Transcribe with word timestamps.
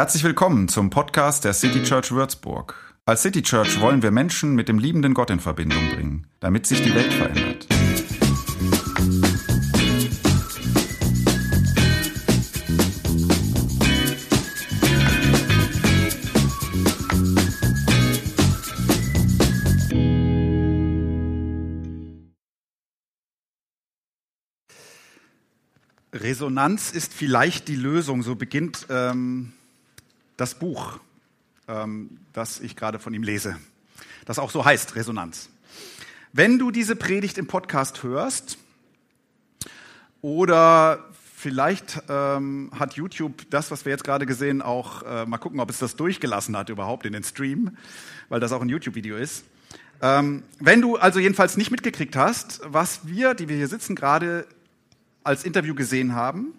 Herzlich 0.00 0.24
willkommen 0.24 0.68
zum 0.68 0.88
Podcast 0.88 1.44
der 1.44 1.52
City 1.52 1.82
Church 1.82 2.10
Würzburg. 2.10 2.74
Als 3.04 3.20
City 3.20 3.42
Church 3.42 3.82
wollen 3.82 4.02
wir 4.02 4.10
Menschen 4.10 4.54
mit 4.54 4.66
dem 4.66 4.78
liebenden 4.78 5.12
Gott 5.12 5.28
in 5.28 5.40
Verbindung 5.40 5.90
bringen, 5.90 6.26
damit 6.40 6.64
sich 6.64 6.80
die 6.80 6.94
Welt 6.94 7.12
verändert. 7.12 7.66
Resonanz 26.14 26.90
ist 26.90 27.12
vielleicht 27.12 27.68
die 27.68 27.76
Lösung, 27.76 28.22
so 28.22 28.34
beginnt 28.34 28.86
ähm, 28.88 29.52
das 30.40 30.54
Buch, 30.54 30.98
ähm, 31.68 32.18
das 32.32 32.60
ich 32.60 32.74
gerade 32.74 32.98
von 32.98 33.12
ihm 33.12 33.22
lese, 33.22 33.56
das 34.24 34.38
auch 34.38 34.50
so 34.50 34.64
heißt, 34.64 34.96
Resonanz. 34.96 35.50
Wenn 36.32 36.58
du 36.58 36.70
diese 36.70 36.96
Predigt 36.96 37.36
im 37.36 37.46
Podcast 37.46 38.02
hörst 38.02 38.56
oder 40.22 41.04
vielleicht 41.36 42.02
ähm, 42.08 42.70
hat 42.78 42.94
YouTube 42.94 43.50
das, 43.50 43.70
was 43.70 43.84
wir 43.84 43.90
jetzt 43.90 44.04
gerade 44.04 44.24
gesehen, 44.24 44.62
auch 44.62 45.02
äh, 45.02 45.26
mal 45.26 45.38
gucken, 45.38 45.60
ob 45.60 45.68
es 45.68 45.78
das 45.78 45.96
durchgelassen 45.96 46.56
hat 46.56 46.70
überhaupt 46.70 47.04
in 47.04 47.12
den 47.12 47.24
Stream, 47.24 47.76
weil 48.28 48.40
das 48.40 48.52
auch 48.52 48.62
ein 48.62 48.68
YouTube-Video 48.68 49.16
ist. 49.16 49.44
Ähm, 50.00 50.42
wenn 50.58 50.80
du 50.80 50.96
also 50.96 51.18
jedenfalls 51.18 51.58
nicht 51.58 51.70
mitgekriegt 51.70 52.16
hast, 52.16 52.60
was 52.64 53.06
wir, 53.06 53.34
die 53.34 53.48
wir 53.48 53.56
hier 53.56 53.68
sitzen, 53.68 53.94
gerade 53.94 54.46
als 55.22 55.44
Interview 55.44 55.74
gesehen 55.74 56.14
haben, 56.14 56.54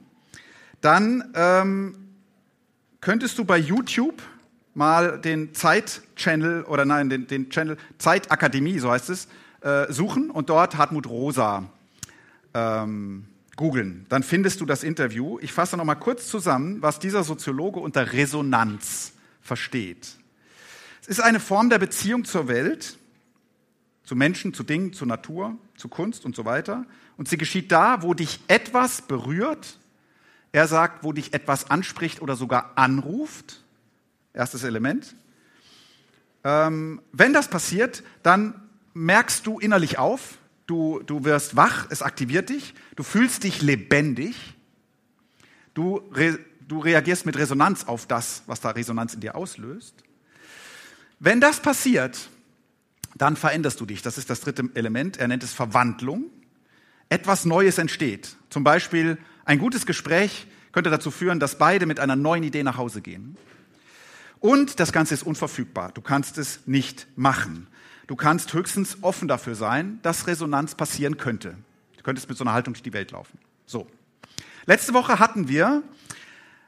dann 0.82 1.32
ähm, 1.35 2.01
könntest 3.02 3.38
du 3.38 3.46
bei 3.46 3.58
YouTube 3.58 4.22
mal 4.73 5.20
den 5.20 5.54
Zeit-Channel 5.54 6.63
oder 6.63 6.85
nein, 6.85 7.10
den, 7.10 7.27
den 7.27 7.49
Channel 7.49 7.77
Zeitakademie, 7.98 8.80
so 8.80 8.91
heißt 8.91 9.10
es, 9.10 9.27
äh, 9.62 9.91
suchen 9.91 10.30
und 10.30 10.49
dort 10.49 10.77
Hartmut 10.77 11.07
Rosa 11.07 11.70
ähm, 12.54 13.26
googeln. 13.55 14.05
Dann 14.10 14.24
findest 14.24 14.62
du 14.62 14.66
das 14.66 14.84
Interview. 14.84 15.38
Ich 15.41 15.52
fasse 15.52 15.77
noch 15.77 15.84
mal 15.84 15.96
kurz 15.96 16.27
zusammen, 16.27 16.82
was 16.82 16.99
dieser 16.99 17.24
Soziologe 17.24 17.79
unter 17.79 18.13
Resonanz 18.13 19.13
versteht. 19.41 20.16
Es 21.02 21.07
ist 21.07 21.20
eine 21.20 21.40
Form 21.40 21.70
der 21.70 21.79
Beziehung 21.79 22.26
zur 22.26 22.48
Welt, 22.48 22.98
zu 24.04 24.16
Menschen, 24.16 24.54
zu 24.54 24.63
Dingen, 24.63 24.94
zur 24.94 25.07
Natur, 25.07 25.57
zu 25.76 25.90
Kunst 25.90 26.26
und 26.26 26.35
so 26.35 26.46
weiter. 26.46 26.85
Und 27.18 27.27
sie 27.27 27.38
geschieht 27.38 27.72
da, 27.72 28.04
wo 28.04 28.13
dich 28.13 28.40
etwas 28.48 29.02
berührt. 29.02 29.77
Er 30.52 30.68
sagt, 30.68 31.04
wo 31.04 31.13
dich 31.13 31.34
etwas 31.34 31.70
anspricht 31.70 32.21
oder 32.21 32.35
sogar 32.35 32.74
anruft. 32.76 33.63
Erstes 34.34 34.63
Element. 34.63 35.16
Ähm, 36.44 37.02
wenn 37.12 37.34
das 37.34 37.49
passiert, 37.49 38.04
dann 38.24 38.70
merkst 38.94 39.46
du 39.46 39.60
innerlich 39.60 39.98
auf, 39.98 40.38
du, 40.66 41.02
du 41.05 41.24
wirst 41.24 41.55
wach, 41.55 41.88
es 41.90 42.02
aktiviert 42.02 42.49
dich, 42.49 42.74
du 42.96 43.04
fühlst 43.04 43.44
dich 43.44 43.62
lebendig, 43.62 44.35
du, 45.74 45.98
re, 46.12 46.40
du 46.68 46.79
reagierst 46.79 47.26
mit 47.26 47.38
Resonanz 47.38 47.85
auf 47.85 48.05
das, 48.05 48.44
was 48.48 48.60
da 48.62 48.72
Resonanz 48.72 49.13
in 49.13 49.22
dir 49.22 49.35
auslöst. 49.35 50.04
Wenn 51.20 51.40
das 51.40 51.60
passiert, 51.60 52.29
dann 53.16 53.35
veränderst 53.35 53.79
du 53.79 53.85
dich. 53.85 54.02
Das 54.02 54.18
ist 54.18 54.29
das 54.29 54.41
dritte 54.41 54.70
Element. 54.74 55.18
Er 55.18 55.27
nennt 55.27 55.44
es 55.44 55.54
Verwandlung. 55.54 56.26
Etwas 57.10 57.46
Neues 57.46 57.77
entsteht. 57.77 58.35
Zum 58.49 58.63
Beispiel 58.63 59.18
ein 59.52 59.60
gutes 59.60 59.85
Gespräch 59.85 60.48
könnte 60.71 60.90
dazu 60.90 61.12
führen, 61.12 61.41
dass 61.41 61.57
beide 61.57 61.85
mit 61.85 61.99
einer 61.99 62.16
neuen 62.16 62.41
Idee 62.41 62.63
nach 62.63 62.77
Hause 62.77 63.02
gehen. 63.02 63.35
Und 64.40 64.80
das 64.80 64.94
Ganze 64.94 65.13
ist 65.13 65.24
unverfügbar. 65.24 65.91
Du 65.91 66.00
kannst 66.00 66.38
es 66.38 66.62
nicht 66.68 67.06
machen. 67.18 67.68
Du 68.07 68.16
kannst 68.16 68.53
höchstens 68.53 69.00
offen 69.02 69.28
dafür 69.28 69.56
sein, 69.56 70.00
dass 70.03 70.25
Resonanz 70.25 70.75
passieren 70.75 71.17
könnte. 71.17 71.57
Du 71.97 72.03
könntest 72.03 72.29
mit 72.29 72.38
so 72.38 72.45
einer 72.45 72.53
Haltung 72.53 72.75
durch 72.75 72.81
die 72.81 72.94
Welt 72.94 73.12
laufen. 73.12 73.38
So. 73.66 73.88
Letzte 74.67 74.94
Woche 74.94 75.19
hatten 75.19 75.50
wir 75.50 75.83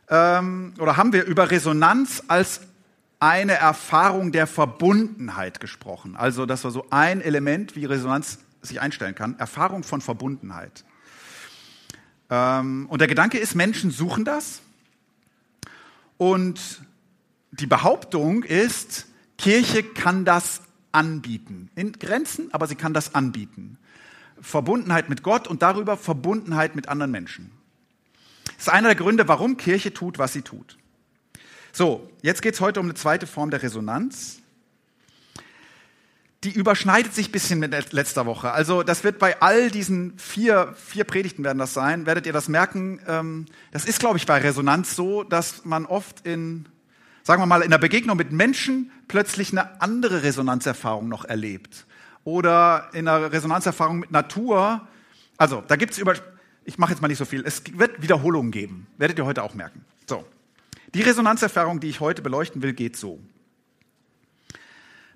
ähm, 0.10 0.74
oder 0.78 0.98
haben 0.98 1.14
wir 1.14 1.24
über 1.24 1.52
Resonanz 1.52 2.22
als 2.28 2.60
eine 3.22 3.54
Erfahrung 3.54 4.34
der 4.34 4.46
Verbundenheit 4.46 5.62
gesprochen. 5.62 6.18
Also 6.18 6.46
das 6.46 6.66
war 6.66 6.72
so 6.72 6.86
ein 6.90 7.22
Element, 7.22 7.78
wie 7.78 7.86
Resonanz 7.86 8.40
sich 8.62 8.82
einstellen 8.82 9.16
kann. 9.16 9.40
Erfahrung 9.40 9.84
von 9.84 10.02
Verbundenheit. 10.02 10.84
Ähm, 12.34 12.88
und 12.90 13.00
der 13.00 13.08
Gedanke 13.08 13.38
ist, 13.38 13.54
Menschen 13.54 13.92
suchen 13.92 14.26
das. 14.26 14.62
Und 16.18 16.82
die 17.52 17.68
Behauptung 17.68 18.42
ist, 18.42 19.06
Kirche 19.38 19.84
kann 19.84 20.26
das 20.26 20.62
anbieten. 20.92 21.70
In 21.76 21.92
Grenzen, 21.94 22.52
aber 22.52 22.66
sie 22.66 22.76
kann 22.76 22.94
das 22.96 23.14
anbieten. 23.14 23.78
Verbundenheit 24.42 25.10
mit 25.10 25.22
Gott 25.22 25.48
und 25.48 25.62
darüber 25.62 25.96
Verbundenheit 25.96 26.76
mit 26.76 26.90
anderen 26.90 27.12
Menschen. 27.12 27.52
Das 28.46 28.68
ist 28.68 28.70
einer 28.70 28.88
der 28.88 28.96
Gründe, 28.96 29.28
warum 29.28 29.58
Kirche 29.58 29.94
tut, 29.94 30.18
was 30.18 30.34
sie 30.34 30.42
tut. 30.42 30.78
So, 31.72 32.10
jetzt 32.24 32.42
geht 32.42 32.56
es 32.56 32.62
heute 32.62 32.80
um 32.80 32.88
eine 32.88 32.96
zweite 32.96 33.28
Form 33.28 33.52
der 33.52 33.62
Resonanz. 33.62 34.40
Die 36.44 36.52
überschneidet 36.52 37.14
sich 37.14 37.32
bisschen 37.32 37.60
mit 37.60 37.94
letzter 37.94 38.26
Woche. 38.26 38.52
Also 38.52 38.84
das 38.84 39.06
wird 39.06 39.18
bei 39.18 39.42
all 39.42 39.72
diesen 39.72 40.18
vier, 40.20 40.74
vier 40.76 41.06
Predigten 41.06 41.44
werden 41.46 41.58
das 41.58 41.74
sein, 41.74 42.06
werdet 42.06 42.26
ihr 42.26 42.34
das 42.34 42.50
merken. 42.50 43.00
Ähm, 43.08 43.46
das 43.72 43.86
ist, 43.86 44.00
glaube 44.00 44.18
ich, 44.18 44.26
bei 44.26 44.40
Resonanz 44.40 44.96
so, 44.96 45.24
dass 45.24 45.64
man 45.64 45.86
oft 45.86 46.28
in, 46.28 46.66
sagen 47.24 47.42
wir 47.42 47.46
mal, 47.46 47.62
in 47.62 47.72
der 47.72 47.78
Begegnung 47.78 48.18
mit 48.18 48.34
Menschen 48.34 48.92
plötzlich 49.08 49.52
eine 49.52 49.82
andere 49.82 50.24
Resonanzerfahrung 50.24 51.08
noch 51.08 51.24
erlebt. 51.24 51.86
Oder 52.26 52.90
in 52.94 53.08
einer 53.08 53.32
Resonanzerfahrung 53.32 54.00
mit 54.00 54.12
Natur. 54.12 54.86
Also 55.38 55.64
da 55.66 55.78
gibt 55.78 55.94
es 55.94 55.98
über, 55.98 56.14
ich 56.66 56.78
mache 56.78 56.92
jetzt 56.92 57.02
mal 57.02 57.08
nicht 57.08 57.20
so 57.20 57.26
viel, 57.26 57.44
es 57.46 57.64
wird 57.78 58.02
Wiederholungen 58.02 58.52
geben. 58.52 58.88
Werdet 58.98 59.18
ihr 59.18 59.26
heute 59.26 59.44
auch 59.44 59.54
merken. 59.54 59.86
So. 60.10 60.26
Die 60.94 61.02
Resonanzerfahrung, 61.02 61.80
die 61.80 61.88
ich 61.88 62.02
heute 62.02 62.22
beleuchten 62.22 62.62
will, 62.62 62.74
geht 62.74 62.98
so. 62.98 63.20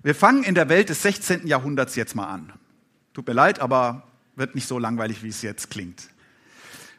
Wir 0.08 0.14
fangen 0.14 0.42
in 0.42 0.54
der 0.54 0.70
Welt 0.70 0.88
des 0.88 1.02
16. 1.02 1.46
Jahrhunderts 1.46 1.94
jetzt 1.94 2.16
mal 2.16 2.28
an. 2.28 2.50
Tut 3.12 3.26
mir 3.26 3.34
leid, 3.34 3.60
aber 3.60 4.04
wird 4.36 4.54
nicht 4.54 4.66
so 4.66 4.78
langweilig, 4.78 5.22
wie 5.22 5.28
es 5.28 5.42
jetzt 5.42 5.68
klingt. 5.68 6.08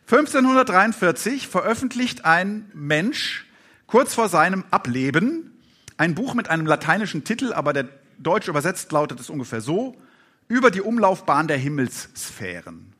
1543 0.06 1.48
veröffentlicht 1.48 2.25
ein 2.25 2.69
Mensch 2.75 3.48
kurz 3.88 4.14
vor 4.14 4.30
seinem 4.30 4.64
Ableben 4.69 5.59
ein 5.98 6.14
Buch 6.14 6.36
mit 6.36 6.52
einem 6.52 6.68
lateinischen 6.68 7.24
Titel, 7.24 7.52
aber 7.52 7.74
der 7.74 7.90
deutsch 8.19 8.48
übersetzt 8.48 8.92
lautet 8.92 9.19
es 9.19 9.31
ungefähr 9.31 9.62
so, 9.62 9.96
über 10.48 10.69
die 10.69 10.81
Umlaufbahn 10.81 11.48
der 11.48 11.58
Himmelssphären. 11.58 12.94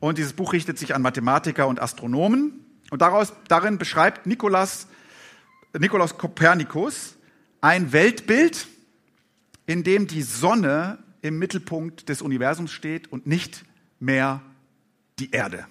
Und 0.00 0.16
dieses 0.16 0.32
Buch 0.32 0.54
richtet 0.54 0.78
sich 0.78 0.94
an 0.94 1.02
Mathematiker 1.02 1.68
und 1.68 1.78
Astronomen. 1.78 2.64
Und 2.88 3.02
daraus, 3.02 3.34
darin 3.48 3.76
beschreibt 3.76 4.26
Nikolaus, 4.26 4.86
Nikolaus 5.78 6.16
Kopernikus 6.16 7.16
ein 7.60 7.92
Weltbild, 7.92 8.66
in 9.68 9.84
dem 9.84 10.06
die 10.06 10.22
Sonne 10.22 10.98
im 11.20 11.38
Mittelpunkt 11.38 12.08
des 12.08 12.22
Universums 12.22 12.72
steht 12.72 13.12
und 13.12 13.26
nicht 13.26 13.66
mehr 14.00 14.40
die 15.18 15.30
Erde. 15.30 15.66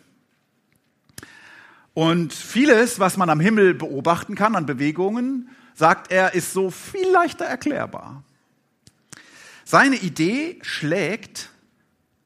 Und 1.96 2.32
vieles, 2.32 3.00
was 3.00 3.18
man 3.18 3.32
am 3.32 3.40
Himmel 3.40 3.74
beobachten 3.74 4.36
kann 4.36 4.56
an 4.56 4.68
Bewegungen, 4.68 5.50
sagt 5.74 6.12
er, 6.12 6.36
ist 6.36 6.54
so 6.54 6.70
viel 6.70 7.10
leichter 7.10 7.46
erklärbar. 7.46 8.24
Seine 9.66 9.96
Idee 9.96 10.60
schlägt 10.62 11.50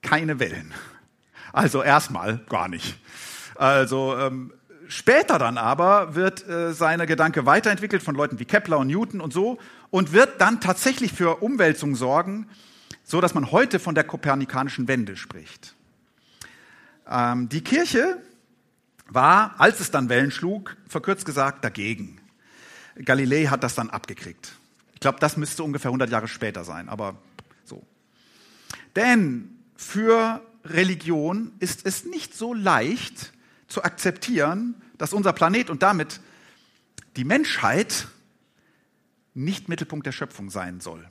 keine 0.02 0.40
Wellen. 0.40 0.74
Also 1.54 1.84
erstmal 1.84 2.40
gar 2.50 2.68
nicht. 2.68 3.00
Also 3.56 4.18
ähm, 4.18 4.52
Später 4.92 5.40
dann 5.40 5.58
aber 5.58 6.16
wird 6.16 6.46
äh, 6.50 6.74
seine 6.74 7.08
Gedanke 7.08 7.46
weiterentwickelt 7.46 8.04
von 8.04 8.14
Leuten 8.14 8.40
wie 8.40 8.46
Kepler 8.46 8.78
und 8.78 8.88
Newton 8.88 9.22
und 9.22 9.32
so 9.32 9.58
und 9.90 10.12
wird 10.12 10.42
dann 10.42 10.60
tatsächlich 10.60 11.14
für 11.14 11.42
Umwälzung 11.42 11.96
sorgen, 11.96 12.50
so 13.06 13.22
dass 13.22 13.34
man 13.34 13.54
heute 13.54 13.80
von 13.80 13.96
der 13.96 14.04
kopernikanischen 14.04 14.90
Wende 14.90 15.16
spricht. 15.16 15.76
Ähm, 17.10 17.48
die 17.48 17.62
Kirche 17.62 18.18
war, 19.08 19.56
als 19.60 19.80
es 19.80 19.92
dann 19.92 20.10
Wellen 20.10 20.30
schlug, 20.30 20.76
verkürzt 20.90 21.24
gesagt 21.24 21.64
dagegen. 21.64 22.20
Galilei 22.96 23.46
hat 23.46 23.64
das 23.64 23.76
dann 23.76 23.90
abgekriegt. 23.90 24.52
Ich 24.94 25.00
glaube, 25.00 25.22
das 25.22 25.38
müsste 25.38 25.64
ungefähr 25.64 25.88
100 25.88 26.10
Jahre 26.10 26.28
später 26.28 26.66
sein, 26.66 26.90
aber 26.90 27.16
so. 27.64 27.82
Denn 28.98 29.58
für 29.78 30.42
Religion 30.66 31.54
ist 31.60 31.86
es 31.86 32.04
nicht 32.04 32.36
so 32.36 32.54
leicht, 32.54 33.32
zu 33.72 33.84
akzeptieren, 33.84 34.76
dass 35.02 35.14
unser 35.14 35.34
Planet 35.34 35.72
und 35.72 35.82
damit 35.82 36.20
die 37.16 37.24
Menschheit 37.24 38.08
nicht 39.34 39.68
Mittelpunkt 39.68 40.06
der 40.06 40.12
Schöpfung 40.12 40.52
sein 40.52 40.80
soll, 40.80 41.04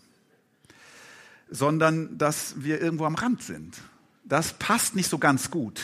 sondern 1.50 2.16
dass 2.16 2.62
wir 2.62 2.81
irgendwo 2.81 3.04
am 3.04 3.16
Rand 3.16 3.42
sind. 3.42 3.76
Das 4.22 4.52
passt 4.52 4.94
nicht 4.94 5.10
so 5.10 5.19
ganz 5.19 5.50
gut. 5.50 5.81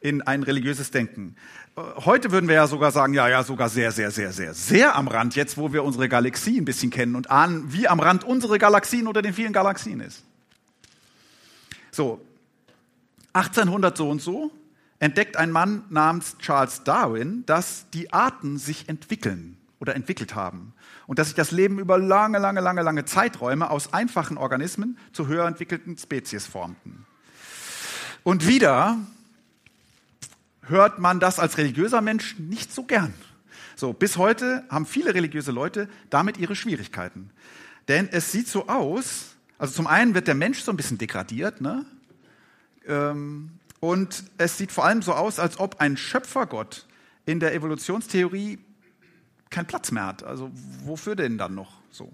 in 0.00 0.20
ein 0.20 0.42
religiöses 0.42 0.90
Denken. 0.90 1.36
Heute 1.76 2.32
würden 2.32 2.48
wir 2.48 2.56
ja 2.56 2.66
sogar 2.66 2.90
sagen, 2.90 3.14
ja, 3.14 3.28
ja, 3.28 3.44
sogar 3.44 3.68
sehr, 3.68 3.92
sehr, 3.92 4.10
sehr, 4.10 4.32
sehr, 4.32 4.52
sehr 4.52 4.96
am 4.96 5.06
Rand, 5.06 5.36
jetzt 5.36 5.56
wo 5.56 5.72
wir 5.72 5.84
unsere 5.84 6.08
Galaxie 6.08 6.60
ein 6.60 6.64
bisschen 6.64 6.90
kennen 6.90 7.14
und 7.14 7.30
ahnen, 7.30 7.72
wie 7.72 7.86
am 7.86 8.00
Rand 8.00 8.24
unsere 8.24 8.58
Galaxien 8.58 9.06
unter 9.06 9.22
den 9.22 9.32
vielen 9.32 9.52
Galaxien 9.52 10.00
ist. 10.00 10.24
So, 11.92 12.20
1800 13.32 13.96
so 13.96 14.10
und 14.10 14.20
so 14.20 14.50
entdeckt 15.02 15.36
ein 15.36 15.50
Mann 15.50 15.82
namens 15.90 16.38
Charles 16.38 16.84
Darwin, 16.84 17.44
dass 17.44 17.90
die 17.90 18.12
Arten 18.12 18.56
sich 18.56 18.88
entwickeln 18.88 19.56
oder 19.80 19.96
entwickelt 19.96 20.36
haben 20.36 20.74
und 21.08 21.18
dass 21.18 21.26
sich 21.26 21.34
das 21.34 21.50
Leben 21.50 21.80
über 21.80 21.98
lange, 21.98 22.38
lange, 22.38 22.60
lange, 22.60 22.82
lange 22.82 23.04
Zeiträume 23.04 23.68
aus 23.68 23.92
einfachen 23.92 24.38
Organismen 24.38 24.96
zu 25.12 25.26
höher 25.26 25.44
entwickelten 25.44 25.98
Spezies 25.98 26.46
formten. 26.46 27.04
Und 28.22 28.46
wieder 28.46 28.96
hört 30.66 31.00
man 31.00 31.18
das 31.18 31.40
als 31.40 31.58
religiöser 31.58 32.00
Mensch 32.00 32.38
nicht 32.38 32.72
so 32.72 32.84
gern. 32.84 33.12
So, 33.74 33.92
bis 33.92 34.16
heute 34.16 34.62
haben 34.68 34.86
viele 34.86 35.14
religiöse 35.14 35.50
Leute 35.50 35.88
damit 36.10 36.36
ihre 36.36 36.54
Schwierigkeiten. 36.54 37.30
Denn 37.88 38.08
es 38.08 38.30
sieht 38.30 38.46
so 38.46 38.68
aus, 38.68 39.34
also 39.58 39.74
zum 39.74 39.88
einen 39.88 40.14
wird 40.14 40.28
der 40.28 40.36
Mensch 40.36 40.60
so 40.60 40.70
ein 40.70 40.76
bisschen 40.76 40.98
degradiert, 40.98 41.60
ne? 41.60 41.84
Ähm, 42.86 43.50
und 43.82 44.22
es 44.38 44.58
sieht 44.58 44.70
vor 44.70 44.84
allem 44.84 45.02
so 45.02 45.12
aus, 45.12 45.40
als 45.40 45.58
ob 45.58 45.80
ein 45.80 45.96
Schöpfergott 45.96 46.86
in 47.26 47.40
der 47.40 47.52
Evolutionstheorie 47.52 48.60
keinen 49.50 49.66
Platz 49.66 49.90
mehr 49.90 50.06
hat. 50.06 50.22
Also 50.22 50.52
wofür 50.84 51.16
denn 51.16 51.36
dann 51.36 51.56
noch 51.56 51.72
so? 51.90 52.12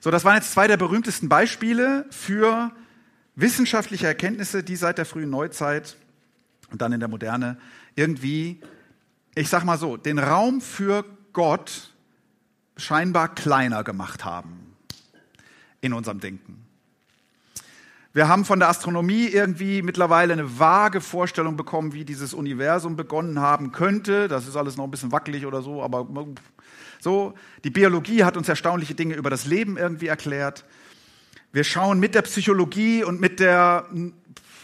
So, 0.00 0.10
das 0.10 0.24
waren 0.24 0.34
jetzt 0.34 0.50
zwei 0.50 0.66
der 0.66 0.76
berühmtesten 0.76 1.28
Beispiele 1.28 2.04
für 2.10 2.72
wissenschaftliche 3.36 4.08
Erkenntnisse, 4.08 4.64
die 4.64 4.74
seit 4.74 4.98
der 4.98 5.06
frühen 5.06 5.30
Neuzeit 5.30 5.96
und 6.72 6.82
dann 6.82 6.92
in 6.92 6.98
der 6.98 7.08
Moderne 7.08 7.56
irgendwie, 7.94 8.60
ich 9.36 9.48
sag 9.48 9.62
mal 9.62 9.78
so, 9.78 9.96
den 9.96 10.18
Raum 10.18 10.60
für 10.60 11.04
Gott 11.32 11.92
scheinbar 12.76 13.32
kleiner 13.32 13.84
gemacht 13.84 14.24
haben 14.24 14.74
in 15.80 15.92
unserem 15.92 16.18
Denken. 16.18 16.61
Wir 18.14 18.28
haben 18.28 18.44
von 18.44 18.58
der 18.58 18.68
Astronomie 18.68 19.26
irgendwie 19.26 19.80
mittlerweile 19.80 20.34
eine 20.34 20.58
vage 20.58 21.00
Vorstellung 21.00 21.56
bekommen, 21.56 21.94
wie 21.94 22.04
dieses 22.04 22.34
Universum 22.34 22.94
begonnen 22.94 23.40
haben 23.40 23.72
könnte. 23.72 24.28
Das 24.28 24.46
ist 24.46 24.54
alles 24.54 24.76
noch 24.76 24.84
ein 24.84 24.90
bisschen 24.90 25.12
wackelig 25.12 25.46
oder 25.46 25.62
so, 25.62 25.82
aber 25.82 26.06
so. 27.00 27.32
Die 27.64 27.70
Biologie 27.70 28.24
hat 28.24 28.36
uns 28.36 28.50
erstaunliche 28.50 28.94
Dinge 28.94 29.14
über 29.14 29.30
das 29.30 29.46
Leben 29.46 29.78
irgendwie 29.78 30.08
erklärt. 30.08 30.66
Wir 31.52 31.64
schauen 31.64 32.00
mit 32.00 32.14
der 32.14 32.22
Psychologie 32.22 33.02
und 33.02 33.18
mit 33.18 33.40
der, 33.40 33.86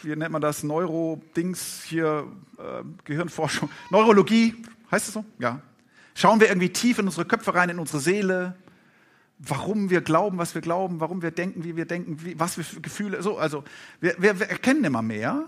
wie 0.03 0.15
nennt 0.15 0.31
man 0.31 0.43
das, 0.43 0.63
Neuro-Dings 0.63 1.85
hier, 1.85 2.27
äh, 2.59 2.85
Gehirnforschung, 3.05 3.71
Neurologie, 3.91 4.63
heißt 4.91 5.09
es 5.09 5.15
so? 5.15 5.25
Ja. 5.39 5.61
Schauen 6.15 6.41
wir 6.41 6.49
irgendwie 6.49 6.71
tief 6.71 6.99
in 6.99 7.07
unsere 7.07 7.25
Köpfe 7.25 7.55
rein, 7.55 7.71
in 7.71 7.79
unsere 7.79 8.01
Seele, 8.01 8.57
warum 9.39 9.91
wir 9.91 10.01
glauben, 10.01 10.39
was 10.39 10.55
wir 10.55 10.63
glauben, 10.63 11.01
warum 11.01 11.23
wir 11.23 11.31
denken, 11.31 11.65
wie 11.65 11.77
wir 11.77 11.85
denken, 11.85 12.25
wie, 12.25 12.39
was 12.39 12.57
wir 12.57 12.65
für 12.65 12.81
Gefühle, 12.81 13.23
so, 13.23 13.39
also 13.39 13.65
wir, 14.01 14.17
wir, 14.19 14.39
wir 14.41 14.49
erkennen 14.49 14.85
immer 14.85 15.03
mehr. 15.03 15.45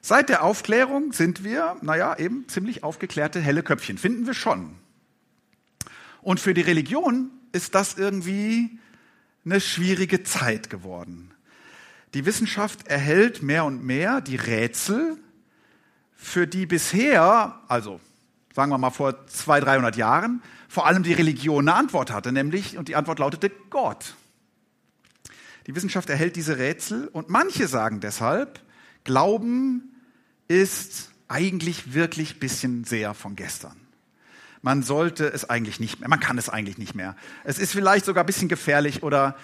Seit 0.00 0.28
der 0.28 0.44
Aufklärung 0.44 1.12
sind 1.12 1.42
wir, 1.42 1.76
naja, 1.82 2.16
eben 2.18 2.48
ziemlich 2.48 2.84
aufgeklärte 2.84 3.40
helle 3.40 3.62
Köpfchen, 3.62 3.98
finden 3.98 4.26
wir 4.26 4.34
schon. 4.34 4.76
Und 6.22 6.38
für 6.38 6.54
die 6.54 6.60
Religion 6.60 7.30
ist 7.52 7.74
das 7.74 7.94
irgendwie 7.94 8.78
eine 9.44 9.60
schwierige 9.60 10.22
Zeit 10.22 10.70
geworden. 10.70 11.32
Die 12.14 12.26
Wissenschaft 12.26 12.86
erhält 12.88 13.42
mehr 13.42 13.64
und 13.64 13.84
mehr 13.84 14.20
die 14.20 14.36
Rätsel, 14.36 15.16
für 16.16 16.46
die 16.46 16.66
bisher, 16.66 17.60
also 17.68 18.00
sagen 18.54 18.70
wir 18.70 18.78
mal 18.78 18.90
vor 18.90 19.26
200, 19.26 19.66
300 19.66 19.96
Jahren, 19.96 20.42
vor 20.68 20.86
allem 20.86 21.02
die 21.02 21.12
Religion 21.12 21.68
eine 21.68 21.78
Antwort 21.78 22.10
hatte, 22.10 22.32
nämlich, 22.32 22.76
und 22.78 22.88
die 22.88 22.96
Antwort 22.96 23.18
lautete 23.18 23.50
Gott. 23.70 24.14
Die 25.66 25.74
Wissenschaft 25.74 26.08
erhält 26.10 26.36
diese 26.36 26.58
Rätsel 26.58 27.08
und 27.08 27.28
manche 27.28 27.66
sagen 27.68 28.00
deshalb, 28.00 28.60
Glauben 29.04 29.94
ist 30.48 31.10
eigentlich 31.28 31.94
wirklich 31.94 32.40
bisschen 32.40 32.84
sehr 32.84 33.14
von 33.14 33.36
gestern. 33.36 33.76
Man 34.62 34.82
sollte 34.82 35.26
es 35.26 35.48
eigentlich 35.48 35.80
nicht 35.80 36.00
mehr, 36.00 36.08
man 36.08 36.20
kann 36.20 36.38
es 36.38 36.48
eigentlich 36.48 36.78
nicht 36.78 36.94
mehr. 36.94 37.16
Es 37.44 37.58
ist 37.58 37.72
vielleicht 37.72 38.04
sogar 38.04 38.24
ein 38.24 38.26
bisschen 38.26 38.48
gefährlich 38.48 39.02
oder 39.02 39.36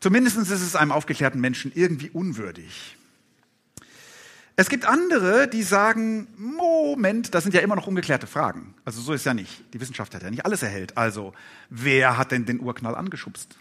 zumindest 0.00 0.36
ist 0.36 0.50
es 0.50 0.76
einem 0.76 0.92
aufgeklärten 0.92 1.40
Menschen 1.40 1.72
irgendwie 1.74 2.10
unwürdig. 2.10 2.97
Es 4.60 4.68
gibt 4.68 4.86
andere, 4.86 5.46
die 5.46 5.62
sagen, 5.62 6.26
Moment, 6.36 7.32
das 7.32 7.44
sind 7.44 7.54
ja 7.54 7.60
immer 7.60 7.76
noch 7.76 7.86
ungeklärte 7.86 8.26
Fragen. 8.26 8.74
Also 8.84 9.00
so 9.00 9.12
ist 9.12 9.24
ja 9.24 9.32
nicht. 9.32 9.62
Die 9.72 9.80
Wissenschaft 9.80 10.12
hat 10.16 10.24
ja 10.24 10.30
nicht 10.30 10.44
alles 10.44 10.64
erhellt. 10.64 10.96
Also 10.96 11.32
wer 11.70 12.18
hat 12.18 12.32
denn 12.32 12.44
den 12.44 12.58
Urknall 12.58 12.96
angeschubst? 12.96 13.56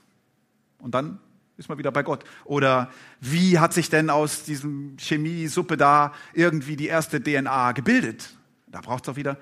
Und 0.79 0.95
dann 0.95 1.19
ist 1.55 1.69
man 1.69 1.77
wieder 1.77 1.91
bei 1.91 2.01
Gott. 2.01 2.23
Oder 2.45 2.89
wie 3.21 3.59
hat 3.59 3.73
sich 3.73 3.91
denn 3.91 4.09
aus 4.09 4.43
diesem 4.43 4.97
Chemiesuppe 4.97 5.77
da 5.77 6.13
irgendwie 6.33 6.75
die 6.75 6.87
erste 6.87 7.21
DNA 7.21 7.73
gebildet? 7.73 8.31
Da 8.65 8.81
braucht 8.81 9.03
es 9.03 9.05
doch 9.05 9.17
wieder 9.17 9.37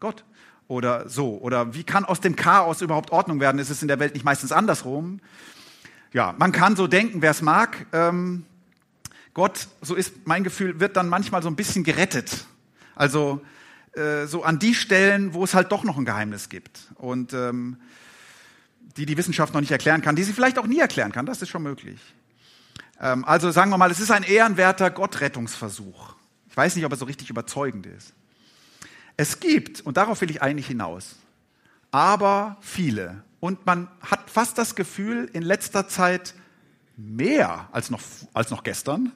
Gott. 0.00 0.26
Oder 0.68 1.08
so. 1.08 1.38
Oder 1.38 1.72
wie 1.72 1.82
kann 1.82 2.04
aus 2.04 2.20
dem 2.20 2.36
Chaos 2.36 2.82
überhaupt 2.82 3.10
Ordnung 3.10 3.40
werden? 3.40 3.58
Ist 3.58 3.70
es 3.70 3.80
in 3.80 3.88
der 3.88 4.00
Welt 4.00 4.12
nicht 4.12 4.24
meistens 4.26 4.52
andersrum? 4.52 5.20
Ja, 6.12 6.34
man 6.36 6.52
kann 6.52 6.76
so 6.76 6.86
denken, 6.86 7.22
wer 7.22 7.30
es 7.30 7.40
mag. 7.40 7.86
Ähm, 7.94 8.44
Gott, 9.34 9.68
so 9.80 9.94
ist 9.94 10.26
mein 10.26 10.44
Gefühl, 10.44 10.80
wird 10.80 10.96
dann 10.96 11.08
manchmal 11.08 11.42
so 11.42 11.48
ein 11.48 11.56
bisschen 11.56 11.84
gerettet. 11.84 12.46
Also 12.94 13.40
äh, 13.92 14.26
so 14.26 14.42
an 14.42 14.58
die 14.58 14.74
Stellen, 14.74 15.34
wo 15.34 15.44
es 15.44 15.54
halt 15.54 15.72
doch 15.72 15.84
noch 15.84 15.96
ein 15.96 16.04
Geheimnis 16.04 16.48
gibt 16.48 16.80
und 16.96 17.32
ähm, 17.32 17.78
die 18.96 19.06
die 19.06 19.16
Wissenschaft 19.16 19.54
noch 19.54 19.60
nicht 19.60 19.70
erklären 19.70 20.02
kann, 20.02 20.16
die 20.16 20.24
sie 20.24 20.32
vielleicht 20.32 20.58
auch 20.58 20.66
nie 20.66 20.80
erklären 20.80 21.12
kann. 21.12 21.26
Das 21.26 21.42
ist 21.42 21.48
schon 21.48 21.62
möglich. 21.62 22.00
Ähm, 23.00 23.24
also 23.24 23.50
sagen 23.50 23.70
wir 23.70 23.78
mal, 23.78 23.90
es 23.90 24.00
ist 24.00 24.10
ein 24.10 24.22
ehrenwerter 24.22 24.90
Gottrettungsversuch. 24.90 26.14
Ich 26.48 26.56
weiß 26.56 26.76
nicht, 26.76 26.84
ob 26.84 26.92
er 26.92 26.98
so 26.98 27.04
richtig 27.04 27.30
überzeugend 27.30 27.86
ist. 27.86 28.12
Es 29.16 29.40
gibt, 29.40 29.80
und 29.82 29.96
darauf 29.96 30.20
will 30.20 30.30
ich 30.30 30.42
eigentlich 30.42 30.66
hinaus, 30.66 31.16
aber 31.90 32.56
viele. 32.60 33.22
Und 33.38 33.64
man 33.66 33.88
hat 34.00 34.30
fast 34.30 34.58
das 34.58 34.74
Gefühl, 34.74 35.28
in 35.32 35.42
letzter 35.42 35.88
Zeit 35.88 36.34
mehr 37.08 37.68
als 37.72 37.90
noch, 37.90 38.00
als 38.32 38.50
noch 38.50 38.62
gestern, 38.62 39.12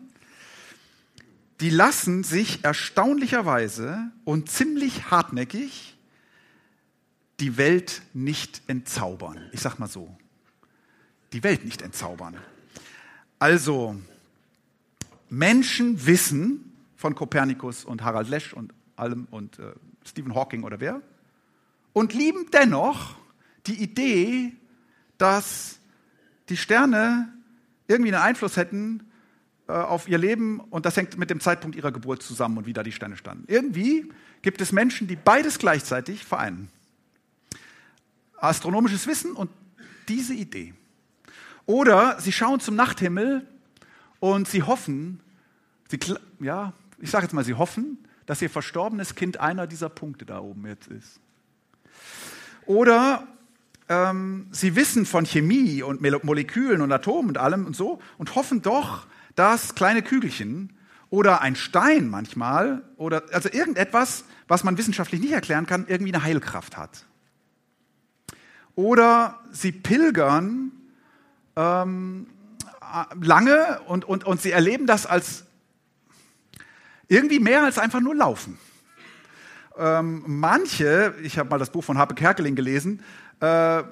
die 1.60 1.70
lassen 1.70 2.24
sich 2.24 2.64
erstaunlicherweise 2.64 4.10
und 4.24 4.50
ziemlich 4.50 5.10
hartnäckig 5.10 5.96
die 7.40 7.56
Welt 7.56 8.02
nicht 8.12 8.62
entzaubern. 8.66 9.48
Ich 9.52 9.60
sag 9.60 9.78
mal 9.78 9.88
so. 9.88 10.16
Die 11.32 11.42
Welt 11.42 11.64
nicht 11.64 11.82
entzaubern. 11.82 12.36
Also, 13.38 13.96
Menschen 15.28 16.06
wissen 16.06 16.72
von 16.96 17.14
Kopernikus 17.14 17.84
und 17.84 18.02
Harald 18.02 18.28
Lesch 18.28 18.52
und 18.52 18.72
allem 18.96 19.26
und 19.30 19.58
äh, 19.58 19.72
Stephen 20.04 20.34
Hawking 20.34 20.62
oder 20.62 20.80
wer 20.80 21.02
und 21.92 22.12
lieben 22.12 22.46
dennoch 22.52 23.16
die 23.66 23.82
Idee, 23.82 24.52
dass 25.18 25.78
die 26.48 26.56
Sterne 26.56 27.32
irgendwie 27.86 28.14
einen 28.14 28.22
Einfluss 28.22 28.56
hätten 28.56 29.10
äh, 29.68 29.72
auf 29.72 30.08
ihr 30.08 30.18
Leben 30.18 30.60
und 30.60 30.86
das 30.86 30.96
hängt 30.96 31.16
mit 31.18 31.30
dem 31.30 31.40
Zeitpunkt 31.40 31.76
ihrer 31.76 31.92
Geburt 31.92 32.22
zusammen 32.22 32.58
und 32.58 32.66
wie 32.66 32.72
da 32.72 32.82
die 32.82 32.92
Sterne 32.92 33.16
standen. 33.16 33.44
Irgendwie 33.46 34.10
gibt 34.42 34.60
es 34.60 34.72
Menschen, 34.72 35.08
die 35.08 35.16
beides 35.16 35.58
gleichzeitig 35.58 36.24
vereinen. 36.24 36.68
Astronomisches 38.36 39.06
Wissen 39.06 39.32
und 39.32 39.50
diese 40.08 40.34
Idee. 40.34 40.74
Oder 41.66 42.20
sie 42.20 42.32
schauen 42.32 42.60
zum 42.60 42.76
Nachthimmel 42.76 43.46
und 44.20 44.48
sie 44.48 44.62
hoffen, 44.62 45.20
sie, 45.88 45.98
ja, 46.40 46.74
ich 46.98 47.10
sage 47.10 47.24
jetzt 47.24 47.32
mal, 47.32 47.44
sie 47.44 47.54
hoffen, 47.54 47.98
dass 48.26 48.42
ihr 48.42 48.50
verstorbenes 48.50 49.14
Kind 49.14 49.40
einer 49.40 49.66
dieser 49.66 49.88
Punkte 49.88 50.26
da 50.26 50.40
oben 50.40 50.66
jetzt 50.66 50.88
ist. 50.88 51.20
Oder 52.66 53.26
ähm, 53.88 54.46
sie 54.50 54.76
wissen 54.76 55.06
von 55.06 55.26
Chemie 55.26 55.82
und 55.82 56.00
Molekülen 56.24 56.80
und 56.80 56.92
Atomen 56.92 57.30
und 57.30 57.38
allem 57.38 57.66
und 57.66 57.76
so 57.76 58.00
und 58.18 58.34
hoffen 58.34 58.62
doch, 58.62 59.06
dass 59.34 59.74
kleine 59.74 60.02
Kügelchen 60.02 60.72
oder 61.10 61.42
ein 61.42 61.54
Stein 61.56 62.08
manchmal 62.08 62.82
oder 62.96 63.22
also 63.32 63.48
irgendetwas, 63.50 64.24
was 64.48 64.64
man 64.64 64.78
wissenschaftlich 64.78 65.20
nicht 65.20 65.32
erklären 65.32 65.66
kann, 65.66 65.86
irgendwie 65.86 66.14
eine 66.14 66.24
Heilkraft 66.24 66.76
hat. 66.76 67.04
Oder 68.74 69.40
sie 69.52 69.70
pilgern 69.70 70.72
ähm, 71.56 72.26
lange 73.20 73.80
und, 73.86 74.04
und, 74.04 74.24
und 74.24 74.40
sie 74.40 74.50
erleben 74.50 74.86
das 74.86 75.06
als 75.06 75.44
irgendwie 77.08 77.38
mehr 77.38 77.64
als 77.64 77.78
einfach 77.78 78.00
nur 78.00 78.14
Laufen. 78.14 78.58
Ähm, 79.76 80.22
manche, 80.26 81.14
ich 81.22 81.38
habe 81.38 81.50
mal 81.50 81.58
das 81.58 81.70
Buch 81.70 81.84
von 81.84 81.98
Harpe 81.98 82.14
Kerkeling 82.14 82.54
gelesen, 82.54 83.02
äh, 83.40 83.82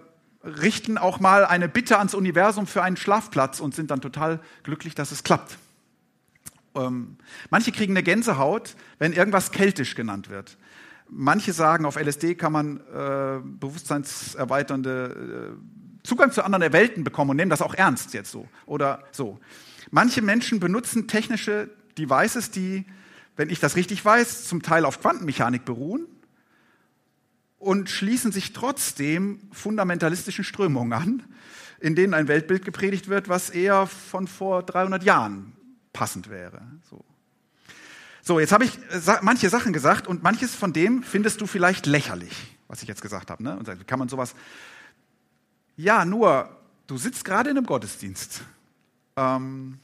richten 0.44 0.98
auch 0.98 1.20
mal 1.20 1.44
eine 1.44 1.68
Bitte 1.68 1.98
ans 1.98 2.14
Universum 2.14 2.66
für 2.66 2.82
einen 2.82 2.96
Schlafplatz 2.96 3.60
und 3.60 3.74
sind 3.74 3.90
dann 3.90 4.00
total 4.00 4.40
glücklich, 4.62 4.94
dass 4.94 5.12
es 5.12 5.24
klappt. 5.24 5.58
Ähm, 6.74 7.16
manche 7.50 7.72
kriegen 7.72 7.92
eine 7.92 8.02
Gänsehaut, 8.02 8.76
wenn 8.98 9.12
irgendwas 9.12 9.50
keltisch 9.50 9.94
genannt 9.94 10.30
wird. 10.30 10.56
Manche 11.08 11.52
sagen, 11.52 11.84
auf 11.84 11.96
LSD 11.96 12.36
kann 12.36 12.52
man 12.52 12.78
äh, 12.78 13.40
bewusstseinserweiternde 13.42 15.52
äh, 15.52 16.06
Zugang 16.06 16.32
zu 16.32 16.42
anderen 16.42 16.72
Welten 16.72 17.04
bekommen 17.04 17.30
und 17.30 17.36
nehmen 17.36 17.50
das 17.50 17.62
auch 17.62 17.74
ernst 17.74 18.14
jetzt 18.14 18.30
so 18.30 18.48
oder 18.66 19.04
so. 19.12 19.38
Manche 19.90 20.22
Menschen 20.22 20.58
benutzen 20.58 21.06
technische 21.06 21.68
Devices, 21.98 22.50
die, 22.50 22.86
wenn 23.36 23.50
ich 23.50 23.60
das 23.60 23.76
richtig 23.76 24.04
weiß, 24.04 24.44
zum 24.44 24.62
Teil 24.62 24.84
auf 24.84 25.00
Quantenmechanik 25.00 25.64
beruhen 25.64 26.06
und 27.58 27.88
schließen 27.88 28.32
sich 28.32 28.52
trotzdem 28.52 29.40
fundamentalistischen 29.52 30.44
Strömungen 30.44 30.92
an, 30.92 31.22
in 31.80 31.94
denen 31.94 32.14
ein 32.14 32.28
Weltbild 32.28 32.64
gepredigt 32.64 33.08
wird, 33.08 33.28
was 33.28 33.50
eher 33.50 33.86
von 33.86 34.26
vor 34.26 34.62
300 34.62 35.02
Jahren 35.02 35.52
passend 35.92 36.28
wäre. 36.28 36.62
So. 36.90 37.04
So, 38.24 38.38
jetzt 38.38 38.52
habe 38.52 38.64
ich 38.64 38.78
manche 39.22 39.48
Sachen 39.48 39.72
gesagt 39.72 40.06
und 40.06 40.22
manches 40.22 40.54
von 40.54 40.72
dem 40.72 41.02
findest 41.02 41.40
du 41.40 41.46
vielleicht 41.46 41.86
lächerlich, 41.86 42.56
was 42.68 42.82
ich 42.82 42.88
jetzt 42.88 43.02
gesagt 43.02 43.30
habe. 43.30 43.42
Ne? 43.42 43.56
Und 43.56 43.88
kann 43.88 43.98
man 43.98 44.08
sowas? 44.08 44.34
Ja, 45.76 46.04
nur 46.04 46.48
du 46.86 46.98
sitzt 46.98 47.24
gerade 47.24 47.50
in 47.50 47.56
einem 47.56 47.66
Gottesdienst. 47.66 48.42
Ähm, 49.16 49.78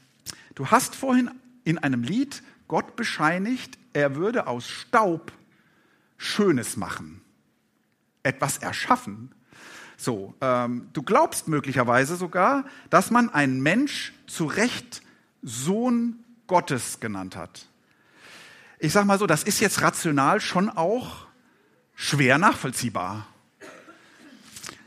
du 0.55 0.67
hast 0.67 0.95
vorhin 0.95 1.31
in 1.65 1.77
einem 1.79 2.03
Lied 2.03 2.41
Gott 2.69 2.95
bescheinigt, 2.95 3.77
er 3.91 4.15
würde 4.15 4.47
aus 4.47 4.65
Staub 4.65 5.33
Schönes 6.17 6.77
machen, 6.77 7.21
etwas 8.23 8.59
erschaffen. 8.59 9.35
So, 9.97 10.33
ähm, 10.39 10.87
du 10.93 11.03
glaubst 11.03 11.49
möglicherweise 11.49 12.15
sogar, 12.15 12.63
dass 12.89 13.11
man 13.11 13.29
einen 13.29 13.61
Mensch 13.61 14.13
zu 14.27 14.45
Recht 14.45 15.01
Sohn 15.41 16.23
Gottes 16.47 17.01
genannt 17.01 17.35
hat 17.35 17.67
ich 18.79 18.93
sage 18.93 19.05
mal 19.05 19.19
so, 19.19 19.27
das 19.27 19.43
ist 19.43 19.59
jetzt 19.59 19.81
rational 19.81 20.39
schon 20.39 20.69
auch 20.69 21.27
schwer 21.95 22.37
nachvollziehbar. 22.37 23.27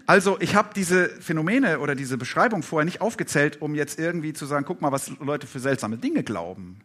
Also 0.06 0.40
ich 0.40 0.56
habe 0.56 0.70
diese 0.74 1.08
Phänomene 1.08 1.78
oder 1.78 1.94
diese 1.94 2.18
Beschreibung 2.18 2.62
vorher 2.62 2.84
nicht 2.84 3.00
aufgezählt, 3.00 3.62
um 3.62 3.74
jetzt 3.74 3.98
irgendwie 3.98 4.32
zu 4.32 4.46
sagen, 4.46 4.64
guck 4.66 4.80
mal, 4.80 4.92
was 4.92 5.12
Leute 5.20 5.46
für 5.46 5.60
seltsame 5.60 5.98
Dinge 5.98 6.24
glauben, 6.24 6.80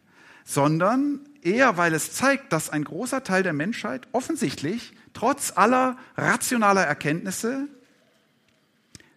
sondern 0.48 1.20
eher, 1.42 1.76
weil 1.76 1.92
es 1.92 2.14
zeigt, 2.14 2.54
dass 2.54 2.70
ein 2.70 2.82
großer 2.82 3.22
Teil 3.22 3.42
der 3.42 3.52
Menschheit 3.52 4.08
offensichtlich 4.12 4.94
trotz 5.12 5.52
aller 5.54 5.98
rationaler 6.16 6.84
Erkenntnisse 6.84 7.68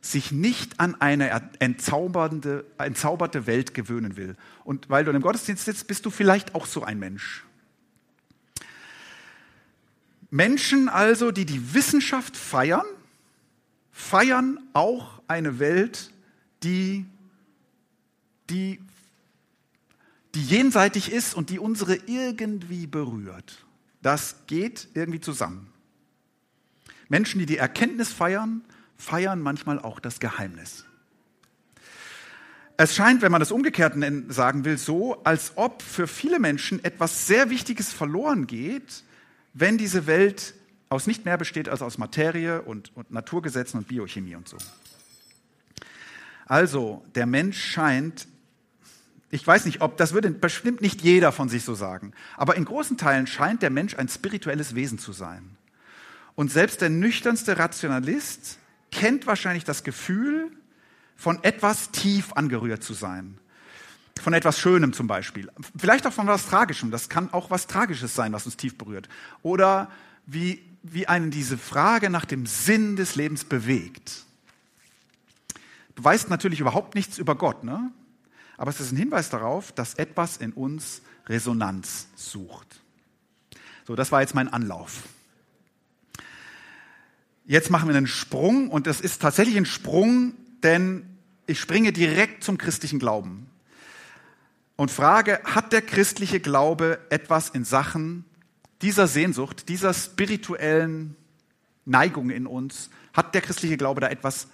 sich 0.02 0.34
nicht 0.34 0.82
an 0.82 1.00
eine 1.00 1.50
entzaubernde, 1.60 2.66
entzauberte 2.78 3.48
Welt 3.48 3.74
gewöhnen 3.74 4.18
will. 4.18 4.36
Und 4.66 4.90
weil 4.90 5.06
du 5.06 5.12
einem 5.12 5.22
Gottesdienst 5.22 5.64
sitzt, 5.64 5.88
bist 5.88 6.06
du 6.06 6.10
vielleicht 6.10 6.54
auch 6.54 6.66
so 6.66 6.84
ein 6.84 7.00
Mensch. 7.00 7.46
Menschen 10.32 10.90
also, 10.90 11.32
die 11.32 11.46
die 11.46 11.74
Wissenschaft 11.74 12.36
feiern, 12.36 12.86
feiern 13.94 14.60
auch 14.74 15.22
eine 15.30 15.60
Welt, 15.60 16.12
die, 16.64 17.06
die, 18.50 18.82
die 20.36 20.46
jenseitig 20.46 21.12
ist 21.12 21.34
und 21.34 21.50
die 21.50 21.60
unsere 21.60 21.96
irgendwie 21.96 22.88
berührt. 22.88 23.66
Das 24.02 24.36
geht 24.48 24.88
irgendwie 24.94 25.20
zusammen. 25.20 25.72
Menschen, 27.10 27.40
die 27.40 27.46
die 27.46 27.58
Erkenntnis 27.58 28.14
feiern, 28.14 28.64
feiern 28.98 29.42
manchmal 29.42 29.80
auch 29.80 30.00
das 30.00 30.20
Geheimnis. 30.20 30.86
Es 32.78 32.96
scheint, 32.96 33.22
wenn 33.22 33.32
man 33.32 33.42
das 33.42 33.52
umgekehrt 33.52 33.96
sagen 34.30 34.66
will, 34.66 34.78
so, 34.78 35.22
als 35.24 35.52
ob 35.56 35.82
für 35.82 36.08
viele 36.08 36.40
Menschen 36.40 36.84
etwas 36.84 37.28
sehr 37.28 37.50
Wichtiges 37.50 37.94
verloren 37.94 38.48
geht, 38.48 39.04
wenn 39.54 39.78
diese 39.78 40.08
Welt 40.08 40.56
aus 40.90 41.06
nicht 41.06 41.26
mehr 41.26 41.38
besteht 41.38 41.70
als 41.70 41.82
aus 41.82 41.98
Materie 41.98 42.62
und, 42.62 42.96
und 42.96 43.12
Naturgesetzen 43.12 43.80
und 43.80 43.88
Biochemie 43.88 44.36
und 44.36 44.48
so. 44.48 44.58
Also, 46.46 47.06
der 47.16 47.26
Mensch 47.26 47.64
scheint, 47.64 48.28
ich 49.32 49.46
weiß 49.46 49.66
nicht, 49.66 49.82
ob 49.82 49.98
das 49.98 50.14
würde 50.14 50.30
bestimmt 50.30 50.82
nicht 50.82 51.02
jeder 51.02 51.32
von 51.32 51.50
sich 51.50 51.64
so 51.64 51.74
sagen, 51.74 52.14
aber 52.38 52.56
in 52.56 52.66
großen 52.66 52.98
Teilen 52.98 53.28
scheint 53.28 53.62
der 53.62 53.70
Mensch 53.70 53.96
ein 53.96 54.10
spirituelles 54.10 54.76
Wesen 54.76 55.00
zu 55.00 55.14
sein. 55.14 55.58
Und 56.36 56.52
selbst 56.52 56.82
der 56.82 56.90
nüchternste 56.90 57.58
Rationalist 57.58 58.60
kennt 58.92 59.28
wahrscheinlich 59.28 59.64
das 59.64 59.84
Gefühl, 59.84 60.52
von 61.16 61.44
etwas 61.44 61.92
tief 61.92 62.34
angerührt 62.34 62.84
zu 62.84 62.94
sein 62.94 63.38
von 64.22 64.34
etwas 64.34 64.60
Schönem 64.60 64.94
zum 64.94 65.08
Beispiel. 65.08 65.52
Vielleicht 65.78 66.06
auch 66.08 66.14
von 66.14 66.28
etwas 66.28 66.48
Tragischem. 66.48 66.92
Das 66.92 67.10
kann 67.10 67.34
auch 67.34 67.50
was 67.50 67.68
Tragisches 67.68 68.16
sein, 68.16 68.32
was 68.34 68.46
uns 68.46 68.56
tief 68.56 68.78
berührt. 68.78 69.10
Oder 69.42 69.92
wie, 70.26 70.64
wie 70.84 71.08
einen 71.08 71.32
diese 71.32 71.58
Frage 71.58 72.10
nach 72.10 72.26
dem 72.26 72.46
Sinn 72.46 72.96
des 72.96 73.16
Lebens 73.16 73.44
bewegt. 73.44 74.26
Du 75.96 76.04
weißt 76.04 76.30
natürlich 76.30 76.60
überhaupt 76.60 76.96
nichts 76.96 77.18
über 77.18 77.36
Gott, 77.36 77.64
ne? 77.64 77.92
Aber 78.62 78.70
es 78.70 78.80
ist 78.80 78.92
ein 78.92 78.98
Hinweis 78.98 79.32
darauf, 79.32 79.72
dass 79.72 79.96
etwas 79.96 80.38
in 80.38 80.54
uns 80.54 81.02
Resonanz 81.26 82.10
sucht. 82.16 82.80
So, 83.88 83.96
das 83.96 84.12
war 84.12 84.22
jetzt 84.22 84.36
mein 84.36 84.50
Anlauf. 84.50 85.02
Jetzt 87.44 87.72
machen 87.72 87.90
wir 87.90 87.96
einen 87.96 88.06
Sprung 88.06 88.70
und 88.70 88.86
das 88.86 89.02
ist 89.02 89.20
tatsächlich 89.20 89.58
ein 89.58 89.66
Sprung, 89.66 90.34
denn 90.62 91.18
ich 91.48 91.60
springe 91.60 91.92
direkt 91.92 92.44
zum 92.44 92.60
christlichen 92.60 93.00
Glauben 93.00 93.50
und 94.76 94.92
frage, 94.92 95.42
hat 95.44 95.74
der 95.74 95.82
christliche 95.82 96.40
Glaube 96.40 97.00
etwas 97.10 97.50
in 97.50 97.66
Sachen 97.66 98.26
dieser 98.84 99.08
Sehnsucht, 99.08 99.70
dieser 99.70 99.92
spirituellen 99.96 101.16
Neigung 101.86 102.30
in 102.30 102.46
uns, 102.46 102.92
hat 103.12 103.34
der 103.34 103.42
christliche 103.42 103.78
Glaube 103.78 104.02
da 104.02 104.10
etwas 104.10 104.50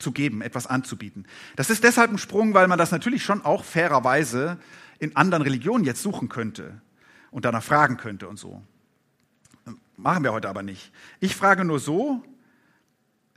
zu 0.00 0.12
geben, 0.12 0.42
etwas 0.42 0.66
anzubieten. 0.66 1.26
Das 1.56 1.70
ist 1.70 1.84
deshalb 1.84 2.10
ein 2.10 2.18
Sprung, 2.18 2.54
weil 2.54 2.68
man 2.68 2.78
das 2.78 2.90
natürlich 2.90 3.22
schon 3.22 3.44
auch 3.44 3.64
fairerweise 3.64 4.58
in 4.98 5.14
anderen 5.16 5.42
Religionen 5.42 5.84
jetzt 5.84 6.02
suchen 6.02 6.28
könnte 6.28 6.80
und 7.30 7.44
danach 7.44 7.62
fragen 7.62 7.96
könnte 7.96 8.28
und 8.28 8.38
so. 8.38 8.62
Machen 9.96 10.24
wir 10.24 10.32
heute 10.32 10.48
aber 10.48 10.62
nicht. 10.62 10.92
Ich 11.20 11.36
frage 11.36 11.64
nur 11.64 11.78
so, 11.78 12.22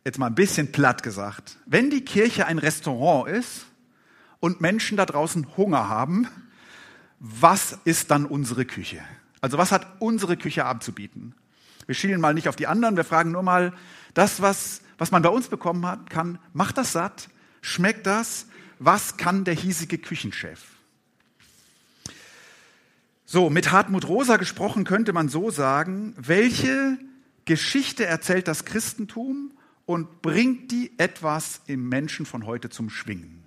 jetzt 0.06 0.18
mal 0.18 0.28
ein 0.28 0.36
bisschen 0.36 0.72
platt 0.72 1.04
gesagt, 1.04 1.58
wenn 1.66 1.90
die 1.90 2.06
Kirche 2.06 2.46
ein 2.46 2.58
Restaurant 2.58 3.30
ist, 3.30 3.68
und 4.44 4.60
Menschen 4.60 4.98
da 4.98 5.06
draußen 5.06 5.56
Hunger 5.56 5.88
haben, 5.88 6.28
was 7.18 7.80
ist 7.86 8.12
dann 8.12 8.26
unsere 8.26 8.66
Küche? 8.66 9.00
Also 9.40 9.58
was 9.58 9.72
hat 9.72 9.88
unsere 10.00 10.36
Küche 10.36 10.66
abzubieten? 10.66 11.34
Wir 11.86 11.96
schielen 11.96 12.20
mal 12.20 12.34
nicht 12.34 12.50
auf 12.50 12.58
die 12.58 12.68
anderen, 12.68 12.98
wir 12.98 13.06
fragen 13.06 13.32
nur 13.32 13.42
mal, 13.42 13.72
das, 14.14 14.42
was, 14.42 14.82
was 15.04 15.12
man 15.12 15.22
bei 15.22 15.28
uns 15.28 15.50
bekommen 15.50 15.86
hat, 15.86 16.10
kann, 16.10 16.40
macht 16.54 16.78
das 16.78 16.94
satt? 16.94 17.28
Schmeckt 17.60 18.08
das? 18.08 18.46
Was 18.80 19.18
kann 19.18 19.44
der 19.44 19.54
hiesige 19.54 19.98
Küchenchef? 19.98 20.62
So, 23.26 23.50
mit 23.50 23.74
Hartmut 23.74 24.08
Rosa 24.08 24.38
gesprochen 24.38 24.86
könnte 24.86 25.12
man 25.12 25.28
so 25.28 25.52
sagen, 25.52 26.14
welche 26.16 26.98
Geschichte 27.44 28.06
erzählt 28.06 28.48
das 28.48 28.64
Christentum 28.64 29.52
und 29.86 30.22
bringt 30.22 30.72
die 30.72 30.98
etwas 30.98 31.60
im 31.68 31.90
Menschen 31.90 32.26
von 32.26 32.46
heute 32.46 32.70
zum 32.70 32.90
Schwingen? 32.90 33.44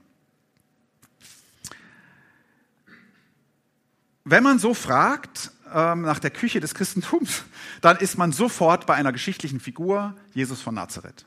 Wenn 4.25 4.43
man 4.43 4.59
so 4.59 4.75
fragt 4.75 5.53
ähm, 5.73 6.03
nach 6.03 6.19
der 6.19 6.33
Küche 6.33 6.61
des 6.61 6.75
Christentums, 6.75 7.45
dann 7.81 7.97
ist 7.97 8.19
man 8.19 8.33
sofort 8.33 8.85
bei 8.85 8.95
einer 8.95 9.13
geschichtlichen 9.13 9.59
Figur, 9.59 10.15
Jesus 10.35 10.61
von 10.61 10.75
Nazareth. 10.75 11.25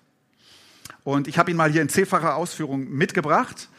Und 1.03 1.27
ich 1.27 1.37
habe 1.37 1.51
ihn 1.51 1.57
mal 1.57 1.71
hier 1.71 1.81
in 1.81 1.89
zehnfacher 1.89 2.35
Ausführung 2.35 2.89
mitgebracht, 2.89 3.69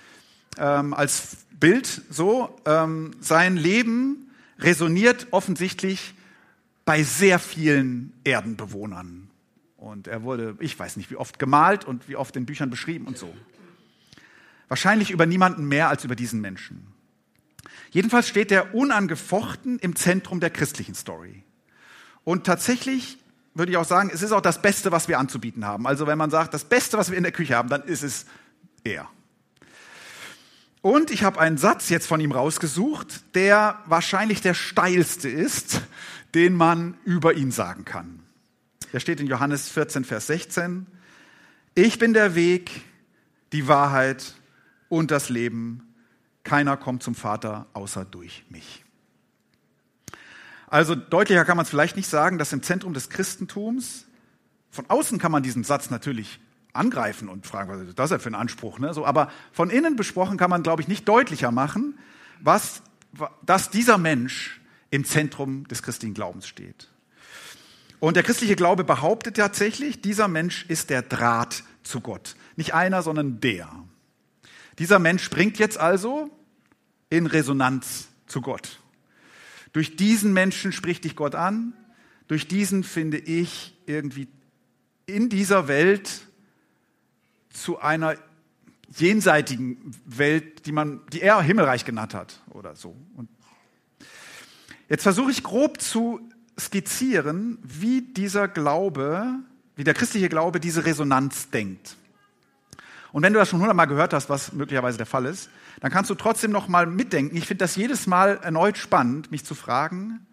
ähm, 0.58 0.94
als 0.94 1.38
Bild 1.58 2.02
so. 2.10 2.58
Ähm, 2.64 3.12
sein 3.20 3.56
Leben 3.56 4.30
resoniert 4.58 5.28
offensichtlich 5.30 6.14
bei 6.84 7.02
sehr 7.02 7.38
vielen 7.38 8.12
Erdenbewohnern. 8.24 9.30
Und 9.76 10.08
er 10.08 10.22
wurde, 10.22 10.56
ich 10.60 10.78
weiß 10.78 10.96
nicht, 10.96 11.10
wie 11.10 11.16
oft 11.16 11.38
gemalt 11.38 11.84
und 11.84 12.08
wie 12.08 12.16
oft 12.16 12.36
in 12.36 12.46
Büchern 12.46 12.68
beschrieben 12.68 13.06
und 13.06 13.16
so. 13.16 13.32
Wahrscheinlich 14.68 15.10
über 15.10 15.26
niemanden 15.26 15.66
mehr 15.66 15.88
als 15.88 16.04
über 16.04 16.16
diesen 16.16 16.40
Menschen. 16.40 16.86
Jedenfalls 17.90 18.28
steht 18.28 18.52
er 18.52 18.74
unangefochten 18.74 19.78
im 19.78 19.96
Zentrum 19.96 20.40
der 20.40 20.50
christlichen 20.50 20.94
Story. 20.94 21.42
Und 22.24 22.44
tatsächlich 22.44 23.18
würde 23.54 23.73
ich 23.73 23.78
auch 23.78 23.85
sagen, 23.85 24.11
es 24.12 24.23
ist 24.23 24.33
auch 24.33 24.40
das 24.40 24.62
Beste, 24.62 24.92
was 24.92 25.09
wir 25.09 25.19
anzubieten 25.19 25.64
haben. 25.64 25.87
Also 25.87 26.07
wenn 26.07 26.19
man 26.19 26.30
sagt, 26.30 26.54
das 26.54 26.64
Beste, 26.64 26.99
was 26.99 27.11
wir 27.11 27.16
in 27.16 27.23
der 27.23 27.33
Küche 27.33 27.57
haben, 27.57 27.69
dann 27.69 27.83
ist 27.83 28.02
es 28.02 28.26
er. 28.85 29.09
Und 30.83 31.11
ich 31.11 31.25
habe 31.25 31.38
einen 31.38 31.59
Satz 31.59 31.90
jetzt 31.90 32.07
von 32.07 32.21
ihm 32.21 32.33
rausgesucht, 32.33 33.35
der 33.35 33.78
wahrscheinlich 33.87 34.40
der 34.40 34.54
steilste 34.54 35.28
ist, 35.28 35.83
den 36.35 36.54
man 36.54 36.97
über 37.04 37.35
ihn 37.35 37.50
sagen 37.50 37.85
kann. 37.85 38.21
Der 38.92 39.00
steht 39.00 39.21
in 39.21 39.26
Johannes 39.26 39.69
14, 39.69 40.04
Vers 40.04 40.28
16. 40.28 40.87
Ich 41.75 41.99
bin 41.99 42.14
der 42.14 42.35
Weg, 42.35 42.83
die 43.52 43.69
Wahrheit 43.69 44.35
und 44.88 45.11
das 45.11 45.28
Leben. 45.28 45.87
keiner 46.42 46.76
kommt 46.76 47.02
zum 47.02 47.14
Vater 47.14 47.66
außer 47.75 48.04
durch 48.04 48.45
mich. 48.49 48.85
Also 50.70 50.94
deutlicher 50.94 51.44
kann 51.44 51.56
man 51.56 51.64
es 51.64 51.70
vielleicht 51.70 51.96
nicht 51.96 52.08
sagen, 52.08 52.38
dass 52.38 52.52
im 52.52 52.62
Zentrum 52.62 52.94
des 52.94 53.10
Christentums, 53.10 54.06
von 54.70 54.88
außen 54.88 55.18
kann 55.18 55.32
man 55.32 55.42
diesen 55.42 55.64
Satz 55.64 55.90
natürlich 55.90 56.40
angreifen 56.72 57.28
und 57.28 57.44
fragen, 57.44 57.70
was 57.70 57.86
ist 57.86 57.98
das 57.98 58.10
denn 58.10 58.20
für 58.20 58.30
ein 58.30 58.36
Anspruch? 58.36 58.78
Ne? 58.78 58.94
So, 58.94 59.04
aber 59.04 59.30
von 59.52 59.68
innen 59.68 59.96
besprochen 59.96 60.38
kann 60.38 60.48
man, 60.48 60.62
glaube 60.62 60.80
ich, 60.80 60.88
nicht 60.88 61.08
deutlicher 61.08 61.50
machen, 61.50 61.98
was, 62.40 62.82
dass 63.44 63.70
dieser 63.70 63.98
Mensch 63.98 64.60
im 64.90 65.04
Zentrum 65.04 65.66
des 65.66 65.82
christlichen 65.82 66.14
Glaubens 66.14 66.46
steht. 66.46 66.88
Und 67.98 68.14
der 68.16 68.22
christliche 68.22 68.56
Glaube 68.56 68.84
behauptet 68.84 69.36
tatsächlich, 69.36 70.00
dieser 70.00 70.28
Mensch 70.28 70.64
ist 70.68 70.88
der 70.88 71.02
Draht 71.02 71.64
zu 71.82 72.00
Gott. 72.00 72.36
Nicht 72.56 72.74
einer, 72.74 73.02
sondern 73.02 73.40
der. 73.40 73.68
Dieser 74.78 75.00
Mensch 75.00 75.22
springt 75.24 75.58
jetzt 75.58 75.78
also 75.78 76.30
in 77.10 77.26
Resonanz 77.26 78.08
zu 78.26 78.40
Gott. 78.40 78.79
Durch 79.72 79.96
diesen 79.96 80.32
Menschen 80.32 80.72
spricht 80.72 81.04
dich 81.04 81.16
Gott 81.16 81.34
an. 81.34 81.74
Durch 82.28 82.48
diesen 82.48 82.84
finde 82.84 83.18
ich 83.18 83.76
irgendwie 83.86 84.28
in 85.06 85.28
dieser 85.28 85.68
Welt 85.68 86.22
zu 87.50 87.80
einer 87.80 88.14
jenseitigen 88.96 89.92
Welt, 90.04 90.66
die 90.66 90.72
man, 90.72 91.00
die 91.12 91.20
er 91.20 91.40
Himmelreich 91.42 91.84
genannt 91.84 92.14
hat 92.14 92.40
oder 92.50 92.74
so. 92.74 92.96
Und 93.16 93.28
jetzt 94.88 95.02
versuche 95.02 95.30
ich 95.30 95.42
grob 95.42 95.80
zu 95.80 96.20
skizzieren, 96.58 97.58
wie 97.62 98.02
dieser 98.02 98.48
Glaube, 98.48 99.26
wie 99.76 99.84
der 99.84 99.94
christliche 99.94 100.28
Glaube 100.28 100.60
diese 100.60 100.84
Resonanz 100.84 101.50
denkt. 101.50 101.96
Und 103.12 103.22
wenn 103.22 103.32
du 103.32 103.38
das 103.38 103.48
schon 103.48 103.60
hundertmal 103.60 103.86
gehört 103.86 104.12
hast, 104.12 104.28
was 104.28 104.52
möglicherweise 104.52 104.98
der 104.98 105.06
Fall 105.06 105.26
ist, 105.26 105.50
dann 105.80 105.90
kannst 105.90 106.10
du 106.10 106.14
trotzdem 106.14 106.50
noch 106.50 106.68
mal 106.68 106.87
mitdenken. 106.87 107.37
Ich 107.37 107.46
finde 107.46 107.64
das 107.64 107.76
jedes 107.76 108.06
Mal 108.06 108.38
erneut 108.42 108.76
spannend, 108.76 109.30
mich 109.30 109.44
zu 109.44 109.54
fragen, 109.54 110.26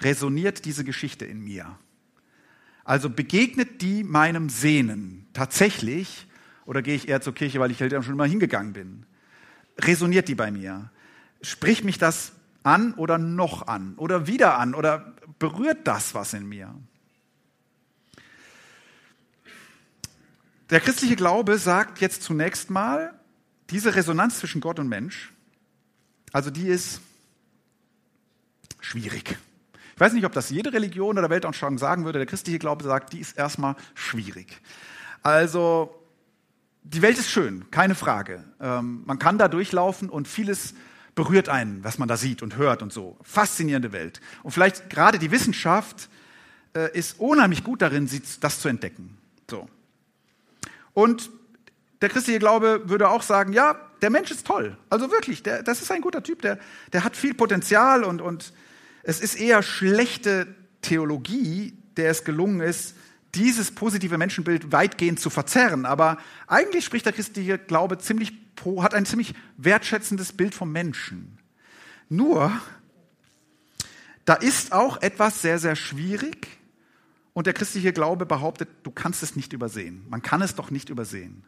resoniert 0.00 0.64
diese 0.64 0.84
Geschichte 0.84 1.26
in 1.26 1.40
mir? 1.40 1.78
Also 2.84 3.08
begegnet 3.08 3.82
die 3.82 4.04
meinem 4.04 4.48
Sehnen 4.48 5.26
tatsächlich 5.32 6.26
oder 6.66 6.82
gehe 6.82 6.94
ich 6.94 7.08
eher 7.08 7.20
zur 7.20 7.34
Kirche, 7.34 7.60
weil 7.60 7.70
ich 7.70 7.80
halt 7.80 7.92
schon 7.92 8.14
immer 8.14 8.26
hingegangen 8.26 8.72
bin? 8.72 9.06
Resoniert 9.78 10.28
die 10.28 10.34
bei 10.34 10.50
mir? 10.50 10.90
Spricht 11.42 11.84
mich 11.84 11.98
das 11.98 12.32
an 12.62 12.94
oder 12.94 13.18
noch 13.18 13.66
an 13.66 13.94
oder 13.96 14.26
wieder 14.26 14.58
an 14.58 14.74
oder 14.74 15.14
berührt 15.38 15.86
das 15.86 16.14
was 16.14 16.32
in 16.32 16.46
mir? 16.46 16.74
Der 20.70 20.80
christliche 20.80 21.16
Glaube 21.16 21.58
sagt 21.58 22.00
jetzt 22.00 22.22
zunächst 22.22 22.70
mal, 22.70 23.14
diese 23.70 23.94
Resonanz 23.94 24.38
zwischen 24.38 24.60
Gott 24.60 24.78
und 24.78 24.88
Mensch, 24.88 25.32
also 26.32 26.50
die 26.50 26.68
ist 26.68 27.00
schwierig. 28.80 29.36
Ich 29.94 30.00
weiß 30.00 30.12
nicht, 30.12 30.24
ob 30.24 30.32
das 30.32 30.50
jede 30.50 30.72
Religion 30.72 31.16
oder 31.16 31.30
Weltanschauung 31.30 31.78
sagen 31.78 32.04
würde. 32.04 32.18
Der 32.18 32.26
christliche 32.26 32.58
Glaube 32.58 32.84
sagt, 32.84 33.12
die 33.12 33.20
ist 33.20 33.38
erstmal 33.38 33.76
schwierig. 33.94 34.60
Also, 35.22 35.94
die 36.82 37.00
Welt 37.00 37.16
ist 37.16 37.30
schön, 37.30 37.70
keine 37.70 37.94
Frage. 37.94 38.44
Ähm, 38.60 39.02
man 39.06 39.18
kann 39.18 39.38
da 39.38 39.48
durchlaufen 39.48 40.10
und 40.10 40.26
vieles 40.26 40.74
berührt 41.14 41.48
einen, 41.48 41.84
was 41.84 41.98
man 41.98 42.08
da 42.08 42.16
sieht 42.16 42.42
und 42.42 42.56
hört 42.56 42.82
und 42.82 42.92
so. 42.92 43.16
Faszinierende 43.22 43.92
Welt. 43.92 44.20
Und 44.42 44.50
vielleicht 44.50 44.90
gerade 44.90 45.18
die 45.18 45.30
Wissenschaft 45.30 46.08
äh, 46.74 46.90
ist 46.96 47.20
unheimlich 47.20 47.62
gut 47.62 47.80
darin, 47.80 48.10
das 48.40 48.60
zu 48.60 48.68
entdecken. 48.68 49.16
So. 49.48 49.68
Und 50.92 51.30
der 52.04 52.10
christliche 52.10 52.38
Glaube 52.38 52.82
würde 52.84 53.08
auch 53.08 53.22
sagen, 53.22 53.54
ja, 53.54 53.80
der 54.02 54.10
Mensch 54.10 54.30
ist 54.30 54.46
toll. 54.46 54.76
Also 54.90 55.10
wirklich, 55.10 55.42
der, 55.42 55.62
das 55.62 55.80
ist 55.80 55.90
ein 55.90 56.02
guter 56.02 56.22
Typ, 56.22 56.42
der, 56.42 56.58
der 56.92 57.02
hat 57.02 57.16
viel 57.16 57.32
Potenzial 57.32 58.04
und, 58.04 58.20
und 58.20 58.52
es 59.02 59.20
ist 59.20 59.36
eher 59.36 59.62
schlechte 59.62 60.46
Theologie, 60.82 61.78
der 61.96 62.10
es 62.10 62.24
gelungen 62.24 62.60
ist, 62.60 62.94
dieses 63.34 63.70
positive 63.70 64.18
Menschenbild 64.18 64.70
weitgehend 64.70 65.18
zu 65.18 65.30
verzerren. 65.30 65.86
Aber 65.86 66.18
eigentlich 66.46 66.84
spricht 66.84 67.06
der 67.06 67.14
christliche 67.14 67.56
Glaube 67.56 67.96
ziemlich, 67.96 68.34
hat 68.80 68.92
ein 68.92 69.06
ziemlich 69.06 69.32
wertschätzendes 69.56 70.34
Bild 70.34 70.54
vom 70.54 70.70
Menschen. 70.70 71.38
Nur, 72.10 72.52
da 74.26 74.34
ist 74.34 74.72
auch 74.72 75.00
etwas 75.00 75.40
sehr, 75.40 75.58
sehr 75.58 75.74
schwierig, 75.74 76.48
und 77.34 77.48
der 77.48 77.52
christliche 77.52 77.92
Glaube 77.92 78.26
behauptet, 78.26 78.68
du 78.84 78.90
kannst 78.92 79.22
es 79.22 79.36
nicht 79.36 79.52
übersehen. 79.52 80.06
Man 80.08 80.22
kann 80.22 80.40
es 80.40 80.54
doch 80.54 80.70
nicht 80.70 80.88
übersehen. 80.88 81.44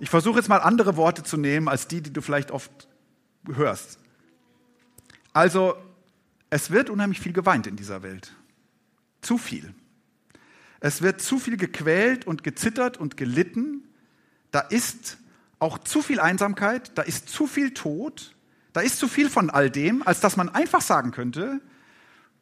Ich 0.00 0.08
versuche 0.08 0.38
jetzt 0.38 0.48
mal 0.48 0.58
andere 0.58 0.96
Worte 0.96 1.22
zu 1.22 1.36
nehmen 1.36 1.68
als 1.68 1.86
die, 1.86 2.00
die 2.00 2.12
du 2.12 2.22
vielleicht 2.22 2.50
oft 2.50 2.88
hörst. 3.46 3.98
Also, 5.34 5.76
es 6.48 6.70
wird 6.70 6.88
unheimlich 6.88 7.20
viel 7.20 7.34
geweint 7.34 7.66
in 7.66 7.76
dieser 7.76 8.02
Welt. 8.02 8.34
Zu 9.20 9.36
viel. 9.36 9.74
Es 10.80 11.02
wird 11.02 11.20
zu 11.20 11.38
viel 11.38 11.58
gequält 11.58 12.26
und 12.26 12.42
gezittert 12.42 12.96
und 12.96 13.18
gelitten. 13.18 13.86
Da 14.50 14.60
ist 14.60 15.18
auch 15.58 15.76
zu 15.76 16.00
viel 16.00 16.18
Einsamkeit, 16.18 16.96
da 16.96 17.02
ist 17.02 17.28
zu 17.28 17.46
viel 17.46 17.74
Tod, 17.74 18.34
da 18.72 18.80
ist 18.80 18.98
zu 18.98 19.06
viel 19.06 19.28
von 19.28 19.50
all 19.50 19.70
dem, 19.70 20.04
als 20.06 20.20
dass 20.20 20.38
man 20.38 20.48
einfach 20.48 20.80
sagen 20.80 21.10
könnte, 21.10 21.60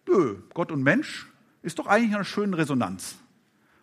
nö, 0.07 0.37
Gott 0.55 0.71
und 0.71 0.85
Mensch, 0.85 1.27
ist 1.63 1.81
doch 1.81 1.89
eigentlich 1.89 2.15
eine 2.15 2.25
schöne 2.25 2.57
Resonanz. 2.57 3.17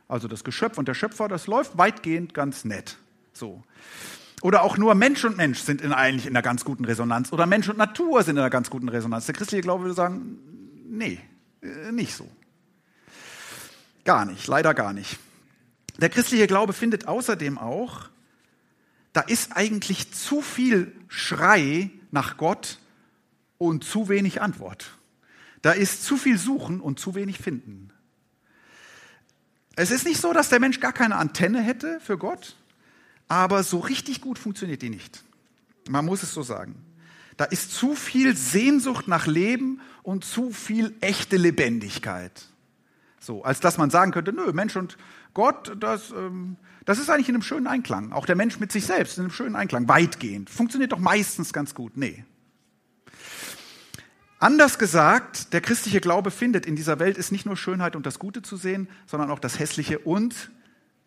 Also 0.07 0.29
das 0.29 0.45
Geschöpf 0.45 0.77
und 0.77 0.87
der 0.87 0.93
Schöpfer, 0.93 1.27
das 1.27 1.47
läuft 1.47 1.77
weitgehend 1.77 2.33
ganz 2.33 2.63
nett. 2.63 2.97
So. 3.35 3.63
Oder 4.41 4.63
auch 4.63 4.77
nur 4.77 4.95
Mensch 4.95 5.23
und 5.25 5.37
Mensch 5.37 5.59
sind 5.59 5.81
in 5.81 5.91
eigentlich 5.91 6.25
in 6.25 6.31
einer 6.31 6.41
ganz 6.41 6.65
guten 6.65 6.85
Resonanz. 6.85 7.31
Oder 7.33 7.45
Mensch 7.45 7.69
und 7.69 7.77
Natur 7.77 8.23
sind 8.23 8.35
in 8.35 8.41
einer 8.41 8.49
ganz 8.49 8.69
guten 8.69 8.89
Resonanz. 8.89 9.25
Der 9.25 9.35
christliche 9.35 9.61
Glaube 9.61 9.83
würde 9.83 9.95
sagen, 9.95 10.39
nee, 10.87 11.19
äh, 11.61 11.91
nicht 11.91 12.15
so. 12.15 12.29
Gar 14.03 14.25
nicht, 14.25 14.47
leider 14.47 14.73
gar 14.73 14.93
nicht. 14.93 15.17
Der 15.97 16.09
christliche 16.09 16.47
Glaube 16.47 16.73
findet 16.73 17.07
außerdem 17.07 17.57
auch, 17.57 18.09
da 19.13 19.21
ist 19.21 19.55
eigentlich 19.55 20.13
zu 20.13 20.41
viel 20.41 20.93
Schrei 21.07 21.89
nach 22.11 22.37
Gott 22.37 22.79
und 23.57 23.83
zu 23.83 24.09
wenig 24.09 24.41
Antwort. 24.41 24.91
Da 25.61 25.71
ist 25.71 26.03
zu 26.03 26.17
viel 26.17 26.37
Suchen 26.37 26.81
und 26.81 26.99
zu 26.99 27.15
wenig 27.15 27.39
Finden. 27.39 27.91
Es 29.75 29.91
ist 29.91 30.05
nicht 30.05 30.21
so, 30.21 30.33
dass 30.33 30.49
der 30.49 30.59
Mensch 30.59 30.79
gar 30.79 30.93
keine 30.93 31.15
Antenne 31.15 31.61
hätte 31.61 31.99
für 32.01 32.17
Gott, 32.17 32.55
aber 33.27 33.63
so 33.63 33.79
richtig 33.79 34.21
gut 34.21 34.39
funktioniert 34.39 34.81
die 34.81 34.89
nicht. 34.89 35.23
Man 35.89 36.05
muss 36.05 36.23
es 36.23 36.33
so 36.33 36.43
sagen. 36.43 36.75
Da 37.37 37.45
ist 37.45 37.71
zu 37.71 37.95
viel 37.95 38.35
Sehnsucht 38.35 39.07
nach 39.07 39.27
Leben 39.27 39.81
und 40.03 40.23
zu 40.23 40.51
viel 40.51 40.95
echte 41.01 41.37
Lebendigkeit. 41.37 42.45
So, 43.19 43.43
als 43.43 43.59
dass 43.59 43.77
man 43.77 43.89
sagen 43.89 44.11
könnte, 44.11 44.31
nö, 44.31 44.53
Mensch 44.53 44.75
und 44.75 44.97
Gott, 45.33 45.75
das, 45.79 46.11
ähm, 46.11 46.57
das 46.85 46.99
ist 46.99 47.09
eigentlich 47.09 47.27
in 47.27 47.35
einem 47.35 47.41
schönen 47.41 47.67
Einklang. 47.67 48.13
Auch 48.13 48.25
der 48.25 48.35
Mensch 48.35 48.59
mit 48.59 48.71
sich 48.71 48.85
selbst 48.85 49.17
in 49.17 49.25
einem 49.25 49.31
schönen 49.31 49.55
Einklang, 49.55 49.87
weitgehend. 49.87 50.49
Funktioniert 50.49 50.91
doch 50.91 50.99
meistens 50.99 51.51
ganz 51.51 51.75
gut. 51.75 51.97
Nee, 51.97 52.23
Anders 54.39 54.77
gesagt, 54.77 55.53
der 55.53 55.61
christliche 55.61 56.01
Glaube 56.01 56.29
findet 56.29 56.65
in 56.65 56.75
dieser 56.75 56.99
Welt 56.99 57.17
ist 57.17 57.31
nicht 57.31 57.45
nur 57.45 57.55
Schönheit 57.55 57.95
und 57.95 58.05
das 58.05 58.19
Gute 58.19 58.41
zu 58.41 58.57
sehen, 58.57 58.89
sondern 59.07 59.31
auch 59.31 59.39
das 59.39 59.59
Hässliche 59.59 59.99
und 59.99 60.51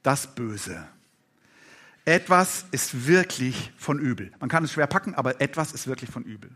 das 0.02 0.34
Böse. 0.34 0.88
Etwas 2.08 2.64
ist 2.70 3.06
wirklich 3.06 3.70
von 3.76 3.98
übel. 3.98 4.32
Man 4.40 4.48
kann 4.48 4.64
es 4.64 4.72
schwer 4.72 4.86
packen, 4.86 5.14
aber 5.14 5.42
etwas 5.42 5.72
ist 5.72 5.86
wirklich 5.86 6.08
von 6.08 6.22
übel. 6.22 6.50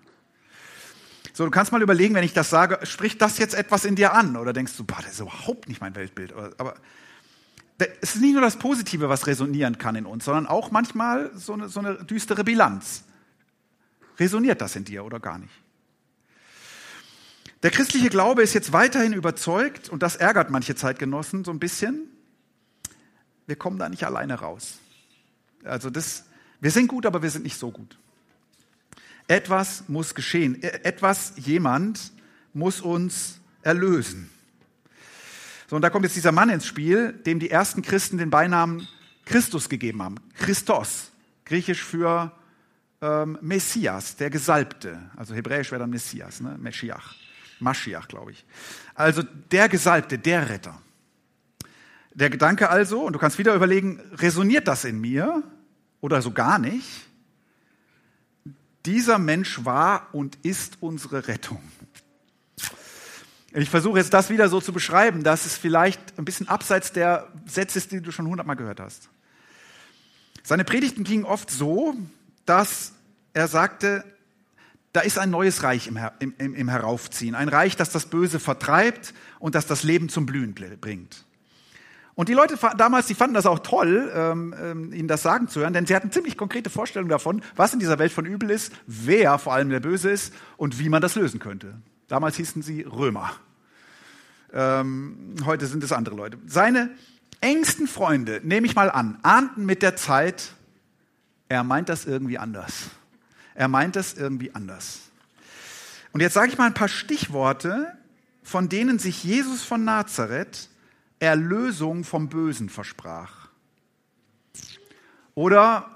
So, 1.35 1.45
du 1.45 1.51
kannst 1.51 1.73
mal 1.73 1.83
überlegen, 1.83 2.15
wenn 2.15 2.25
ich 2.25 2.33
das 2.33 2.49
sage, 2.49 2.79
spricht 2.87 3.21
das 3.21 3.37
jetzt 3.37 3.53
etwas 3.53 3.85
in 3.85 3.95
dir 3.95 4.15
an? 4.15 4.39
Oder 4.39 4.55
denkst 4.55 4.75
du, 4.79 4.85
boah, 4.85 4.97
das 5.03 5.13
ist 5.13 5.21
überhaupt 5.21 5.69
nicht 5.69 5.83
mein 5.83 5.95
Weltbild. 5.95 6.33
Aber 6.33 6.77
es 8.01 8.15
ist 8.15 8.23
nicht 8.23 8.33
nur 8.33 8.41
das 8.41 8.57
Positive, 8.57 9.11
was 9.11 9.27
resonieren 9.27 9.77
kann 9.77 9.95
in 9.95 10.07
uns, 10.07 10.25
sondern 10.25 10.47
auch 10.47 10.71
manchmal 10.71 11.31
so 11.35 11.53
eine, 11.53 11.69
so 11.69 11.81
eine 11.81 12.03
düstere 12.03 12.45
Bilanz. 12.45 13.05
Resoniert 14.19 14.63
das 14.63 14.75
in 14.75 14.87
dir 14.87 15.05
oder 15.05 15.21
gar 15.21 15.37
nicht? 15.37 15.53
Der 17.63 17.71
christliche 17.71 18.09
Glaube 18.09 18.43
ist 18.43 18.55
jetzt 18.55 18.73
weiterhin 18.73 19.13
überzeugt, 19.13 19.91
und 19.91 20.03
das 20.03 20.17
ärgert 20.17 20.49
manche 20.49 20.75
Zeitgenossen 20.77 21.45
so 21.45 21.51
ein 21.51 21.59
bisschen, 21.59 22.09
wir 23.47 23.57
kommen 23.57 23.79
da 23.79 23.91
nicht 23.91 24.05
alleine 24.05 24.37
raus. 24.37 24.79
Also 25.65 25.91
das, 25.91 26.25
wir 26.61 26.71
sind 26.71 26.89
gut, 26.89 27.07
aber 27.07 27.23
wir 27.23 27.31
sind 27.31 27.45
nicht 27.45 27.59
so 27.59 27.71
gut. 27.71 27.99
Etwas 29.29 29.85
muss 29.89 30.15
geschehen. 30.15 30.63
E, 30.63 30.67
etwas, 30.67 31.35
jemand 31.37 32.13
muss 32.53 32.81
uns 32.81 33.41
erlösen. 33.63 34.31
So, 35.69 35.77
und 35.77 35.83
da 35.83 35.91
kommt 35.91 36.05
jetzt 36.05 36.17
dieser 36.17 36.33
Mann 36.33 36.51
ins 36.51 36.67
Spiel, 36.67 37.13
dem 37.13 37.39
die 37.39 37.51
ersten 37.51 37.83
Christen 37.83 38.19
den 38.19 38.31
Beinamen 38.31 38.87
Christus 39.25 39.69
gegeben 39.69 40.03
haben. 40.03 40.17
Christos, 40.37 41.13
griechisch 41.45 41.83
für 41.83 42.33
ähm, 43.01 43.39
Messias, 43.41 44.17
der 44.17 44.31
Gesalbte. 44.31 44.99
Also 45.17 45.35
hebräisch 45.35 45.71
wäre 45.71 45.81
dann 45.81 45.91
Messias, 45.91 46.41
ne? 46.41 46.57
Meschiach. 46.59 47.15
Maschiach, 47.59 48.09
glaube 48.09 48.33
ich. 48.33 48.45
Also 48.95 49.23
der 49.23 49.69
Gesalbte, 49.69 50.19
der 50.19 50.49
Retter. 50.49 50.81
Der 52.15 52.31
Gedanke 52.31 52.69
also, 52.69 53.01
und 53.03 53.15
du 53.15 53.19
kannst 53.19 53.39
wieder 53.39 53.55
überlegen, 53.55 54.01
resoniert 54.15 54.69
das 54.69 54.85
in 54.85 55.01
mir 55.01 55.43
oder 56.01 56.21
so 56.21 56.31
gar 56.31 56.59
nicht? 56.59 57.07
dieser 58.87 59.19
Mensch 59.19 59.65
war 59.65 60.09
und 60.13 60.39
ist 60.43 60.79
unsere 60.81 61.29
Rettung. 61.29 61.61
Ich 63.55 63.69
versuche 63.69 63.99
jetzt 63.99 64.15
das 64.15 64.31
wieder 64.31 64.49
so 64.49 64.61
zu 64.61 64.73
beschreiben, 64.73 65.23
dass 65.23 65.45
es 65.45 65.59
vielleicht 65.59 66.19
ein 66.19 66.25
bisschen 66.25 66.49
abseits 66.49 66.93
der 66.93 67.29
Sätze 67.47 67.79
ist, 67.79 67.93
die 67.93 68.01
du 68.01 68.11
schon 68.11 68.27
hundertmal 68.27 68.57
gehört 68.57 68.81
hast. 68.81 69.11
Seine 70.43 70.65
Predigten 70.65 71.05
gingen 71.05 71.25
oft 71.25 71.51
so, 71.51 71.95
dass 72.47 72.93
er 73.35 73.49
sagte, 73.49 74.05
da 74.93 75.01
ist 75.01 75.19
ein 75.19 75.31
neues 75.31 75.63
Reich 75.63 75.87
im, 75.87 75.99
im, 76.19 76.55
im, 76.55 76.69
Heraufziehen. 76.69 77.35
Ein 77.35 77.49
Reich, 77.49 77.77
das 77.77 77.91
das 77.91 78.07
Böse 78.07 78.41
vertreibt 78.41 79.15
und 79.39 79.55
das 79.55 79.67
das 79.67 79.83
Leben 79.83 80.09
zum 80.09 80.27
Blühen 80.27 80.55
bringt. 80.55 81.25
Und 82.15 82.29
die 82.29 82.35
Leute 82.35 82.59
damals, 82.77 83.07
die 83.07 83.15
fanden 83.15 83.35
das 83.35 83.47
auch 83.47 83.61
toll, 83.61 84.13
ähm, 84.15 84.55
ähm, 84.61 84.93
ihnen 84.93 85.09
das 85.09 85.23
sagen 85.23 85.49
zu 85.49 85.61
hören, 85.61 85.73
denn 85.73 85.87
sie 85.87 85.97
hatten 85.97 86.13
ziemlich 86.13 86.37
konkrete 86.37 86.69
Vorstellungen 86.69 87.09
davon, 87.09 87.43
was 87.57 87.73
in 87.73 87.79
dieser 87.79 87.99
Welt 87.99 88.13
von 88.13 88.27
übel 88.27 88.51
ist, 88.51 88.73
wer 88.87 89.39
vor 89.39 89.55
allem 89.55 89.71
der 89.71 89.81
Böse 89.81 90.11
ist 90.11 90.35
und 90.59 90.79
wie 90.79 90.91
man 90.91 91.01
das 91.01 91.15
lösen 91.15 91.41
könnte. 91.41 91.75
Damals 92.09 92.37
hießen 92.37 92.61
sie 92.61 92.83
Römer. 92.83 93.33
Ähm, 94.53 95.37
heute 95.47 95.67
sind 95.67 95.83
es 95.83 95.93
andere 95.93 96.15
Leute. 96.15 96.37
Seine 96.47 96.91
engsten 97.41 97.89
Freunde, 97.89 98.41
nehme 98.45 98.67
ich 98.67 98.75
mal 98.75 98.91
an, 98.91 99.19
ahnten 99.23 99.65
mit 99.65 99.81
der 99.81 99.97
Zeit, 99.97 100.53
er 101.49 101.65
meint 101.65 101.89
das 101.89 102.05
irgendwie 102.05 102.37
anders. 102.37 102.91
Er 103.55 103.69
meint 103.69 103.97
das 103.97 104.15
irgendwie 104.15 104.55
anders. 104.55 105.11
Und 106.13 106.21
jetzt 106.21 106.35
sage 106.35 106.49
ich 106.53 106.59
mal 106.59 106.67
ein 106.67 106.75
paar 106.75 106.89
Stichworte, 106.89 107.93
von 108.43 108.69
denen 108.69 108.99
sich 108.99 109.25
Jesus 109.25 109.63
von 109.63 109.85
Nazareth 109.85 110.69
Erlösung 111.23 112.03
vom 112.03 112.29
Bösen 112.29 112.69
versprach. 112.69 113.49
Oder 115.37 115.89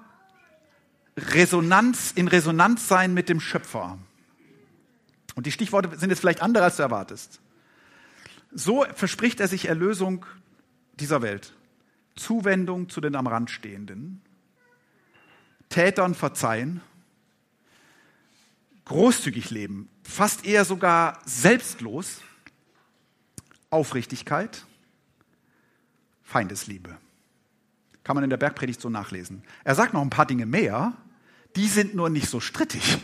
Resonanz, 1.16 2.12
in 2.12 2.28
Resonanz 2.28 2.86
sein 2.86 3.12
mit 3.12 3.28
dem 3.28 3.40
Schöpfer. 3.40 3.98
Und 5.34 5.46
die 5.46 5.50
Stichworte 5.50 5.98
sind 5.98 6.10
jetzt 6.10 6.20
vielleicht 6.20 6.42
andere, 6.42 6.62
als 6.62 6.76
du 6.76 6.84
erwartest. 6.84 7.40
So 8.52 8.86
verspricht 8.94 9.40
er 9.40 9.48
sich 9.48 9.66
Erlösung 9.66 10.24
dieser 10.94 11.22
Welt. 11.22 11.54
Zuwendung 12.14 12.88
zu 12.88 13.00
den 13.00 13.16
am 13.16 13.26
Rand 13.26 13.50
Stehenden. 13.50 14.22
Tätern 15.68 16.14
verzeihen. 16.14 16.80
Großzügig 18.84 19.50
leben. 19.50 19.88
Fast 20.04 20.46
eher 20.46 20.64
sogar 20.64 21.18
selbstlos. 21.24 22.20
Aufrichtigkeit 23.70 24.64
Feindesliebe. 26.26 26.98
Kann 28.04 28.16
man 28.16 28.24
in 28.24 28.30
der 28.30 28.36
Bergpredigt 28.36 28.80
so 28.80 28.90
nachlesen. 28.90 29.42
Er 29.64 29.74
sagt 29.74 29.94
noch 29.94 30.02
ein 30.02 30.10
paar 30.10 30.26
Dinge 30.26 30.44
mehr, 30.44 30.92
die 31.54 31.68
sind 31.68 31.94
nur 31.94 32.10
nicht 32.10 32.28
so 32.28 32.40
strittig. 32.40 32.98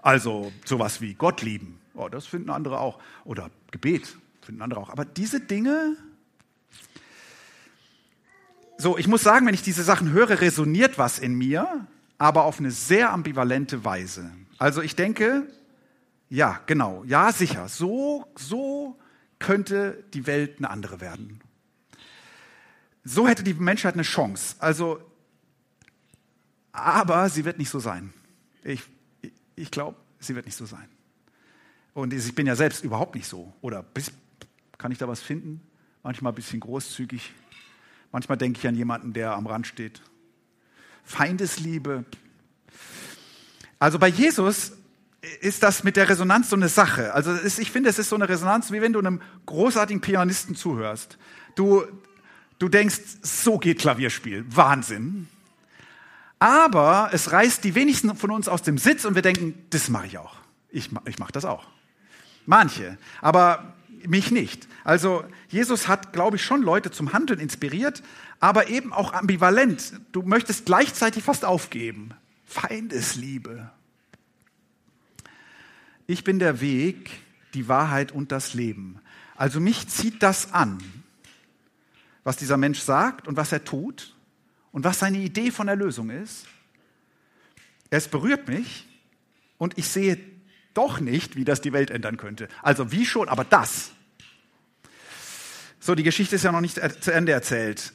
Also 0.00 0.52
sowas 0.64 1.00
wie 1.00 1.14
Gott 1.14 1.42
lieben, 1.42 1.78
oh, 1.94 2.08
das 2.08 2.26
finden 2.26 2.50
andere 2.50 2.80
auch. 2.80 2.98
Oder 3.24 3.50
Gebet 3.70 4.16
finden 4.40 4.62
andere 4.62 4.80
auch. 4.80 4.90
Aber 4.90 5.04
diese 5.04 5.40
Dinge, 5.40 5.96
so, 8.78 8.96
ich 8.96 9.08
muss 9.08 9.22
sagen, 9.22 9.46
wenn 9.46 9.54
ich 9.54 9.62
diese 9.62 9.82
Sachen 9.82 10.10
höre, 10.10 10.40
resoniert 10.40 10.98
was 10.98 11.18
in 11.18 11.34
mir, 11.34 11.86
aber 12.16 12.44
auf 12.44 12.58
eine 12.58 12.70
sehr 12.70 13.12
ambivalente 13.12 13.84
Weise. 13.84 14.30
Also 14.56 14.80
ich 14.80 14.96
denke, 14.96 15.48
ja, 16.30 16.60
genau, 16.66 17.04
ja, 17.04 17.32
sicher, 17.32 17.68
so, 17.68 18.26
so 18.36 18.98
könnte 19.38 20.04
die 20.14 20.26
Welt 20.26 20.58
eine 20.58 20.70
andere 20.70 21.00
werden. 21.00 21.40
So 23.04 23.26
hätte 23.26 23.42
die 23.42 23.54
Menschheit 23.54 23.94
eine 23.94 24.02
Chance. 24.02 24.56
Also, 24.58 25.00
aber 26.72 27.28
sie 27.28 27.44
wird 27.44 27.58
nicht 27.58 27.70
so 27.70 27.78
sein. 27.78 28.12
Ich, 28.62 28.82
ich 29.56 29.70
glaube, 29.70 29.96
sie 30.18 30.34
wird 30.34 30.46
nicht 30.46 30.56
so 30.56 30.66
sein. 30.66 30.88
Und 31.94 32.12
ich 32.12 32.34
bin 32.34 32.46
ja 32.46 32.54
selbst 32.54 32.84
überhaupt 32.84 33.14
nicht 33.14 33.26
so. 33.26 33.52
Oder 33.60 33.82
bis, 33.82 34.12
kann 34.76 34.92
ich 34.92 34.98
da 34.98 35.08
was 35.08 35.20
finden? 35.20 35.60
Manchmal 36.02 36.32
ein 36.32 36.36
bisschen 36.36 36.60
großzügig. 36.60 37.32
Manchmal 38.12 38.38
denke 38.38 38.58
ich 38.58 38.66
an 38.68 38.76
jemanden, 38.76 39.12
der 39.12 39.32
am 39.32 39.46
Rand 39.46 39.66
steht. 39.66 40.00
Feindesliebe. 41.04 42.04
Also 43.78 43.98
bei 43.98 44.08
Jesus 44.08 44.72
ist 45.40 45.62
das 45.62 45.84
mit 45.84 45.96
der 45.96 46.08
Resonanz 46.08 46.50
so 46.50 46.56
eine 46.56 46.68
Sache. 46.68 47.12
Also 47.14 47.32
ist, 47.32 47.58
ich 47.58 47.70
finde, 47.70 47.90
es 47.90 47.98
ist 47.98 48.08
so 48.08 48.16
eine 48.16 48.28
Resonanz, 48.28 48.70
wie 48.70 48.80
wenn 48.80 48.92
du 48.92 48.98
einem 49.00 49.20
großartigen 49.46 50.00
Pianisten 50.00 50.54
zuhörst. 50.54 51.18
Du, 51.54 51.84
Du 52.58 52.68
denkst, 52.68 52.98
so 53.22 53.58
geht 53.58 53.78
Klavierspiel. 53.78 54.44
Wahnsinn. 54.48 55.28
Aber 56.38 57.10
es 57.12 57.32
reißt 57.32 57.64
die 57.64 57.74
wenigsten 57.74 58.14
von 58.16 58.30
uns 58.30 58.48
aus 58.48 58.62
dem 58.62 58.78
Sitz 58.78 59.04
und 59.04 59.14
wir 59.14 59.22
denken, 59.22 59.54
das 59.70 59.88
mache 59.88 60.06
ich 60.06 60.18
auch. 60.18 60.36
Ich, 60.70 60.90
ich 61.06 61.18
mache 61.18 61.32
das 61.32 61.44
auch. 61.44 61.66
Manche, 62.46 62.98
aber 63.20 63.74
mich 64.06 64.30
nicht. 64.30 64.68
Also 64.84 65.24
Jesus 65.48 65.88
hat, 65.88 66.12
glaube 66.12 66.36
ich, 66.36 66.44
schon 66.44 66.62
Leute 66.62 66.90
zum 66.90 67.12
Handeln 67.12 67.40
inspiriert, 67.40 68.02
aber 68.40 68.68
eben 68.68 68.92
auch 68.92 69.12
ambivalent. 69.12 69.92
Du 70.12 70.22
möchtest 70.22 70.66
gleichzeitig 70.66 71.24
fast 71.24 71.44
aufgeben. 71.44 72.10
Feindesliebe. 72.46 73.70
Ich 76.06 76.24
bin 76.24 76.38
der 76.38 76.60
Weg, 76.60 77.10
die 77.54 77.68
Wahrheit 77.68 78.12
und 78.12 78.32
das 78.32 78.54
Leben. 78.54 79.00
Also 79.36 79.60
mich 79.60 79.88
zieht 79.88 80.22
das 80.22 80.52
an 80.52 80.78
was 82.24 82.36
dieser 82.36 82.56
Mensch 82.56 82.80
sagt 82.80 83.28
und 83.28 83.36
was 83.36 83.52
er 83.52 83.64
tut 83.64 84.14
und 84.72 84.84
was 84.84 84.98
seine 84.98 85.18
Idee 85.18 85.50
von 85.50 85.68
Erlösung 85.68 86.10
ist. 86.10 86.46
Es 87.90 88.08
berührt 88.08 88.48
mich 88.48 88.86
und 89.56 89.78
ich 89.78 89.88
sehe 89.88 90.18
doch 90.74 91.00
nicht, 91.00 91.36
wie 91.36 91.44
das 91.44 91.60
die 91.60 91.72
Welt 91.72 91.90
ändern 91.90 92.16
könnte. 92.16 92.48
Also 92.62 92.92
wie 92.92 93.06
schon, 93.06 93.28
aber 93.28 93.44
das. 93.44 93.90
So, 95.80 95.94
die 95.94 96.02
Geschichte 96.02 96.36
ist 96.36 96.44
ja 96.44 96.52
noch 96.52 96.60
nicht 96.60 96.80
zu 97.02 97.12
Ende 97.12 97.32
erzählt. 97.32 97.92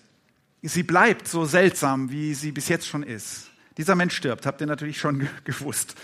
Sie 0.62 0.83
bleibt 0.83 1.27
so 1.27 1.45
seltsam, 1.45 2.12
wie 2.12 2.33
sie 2.33 2.51
bis 2.51 2.69
jetzt 2.69 2.88
schon 2.88 3.03
ist. 3.03 3.49
Dieser 3.77 3.95
Mensch 3.95 4.15
stirbt, 4.15 4.45
habt 4.45 4.62
ihr 4.62 4.67
natürlich 4.67 4.97
schon 4.97 5.27
gewusst. 5.43 5.95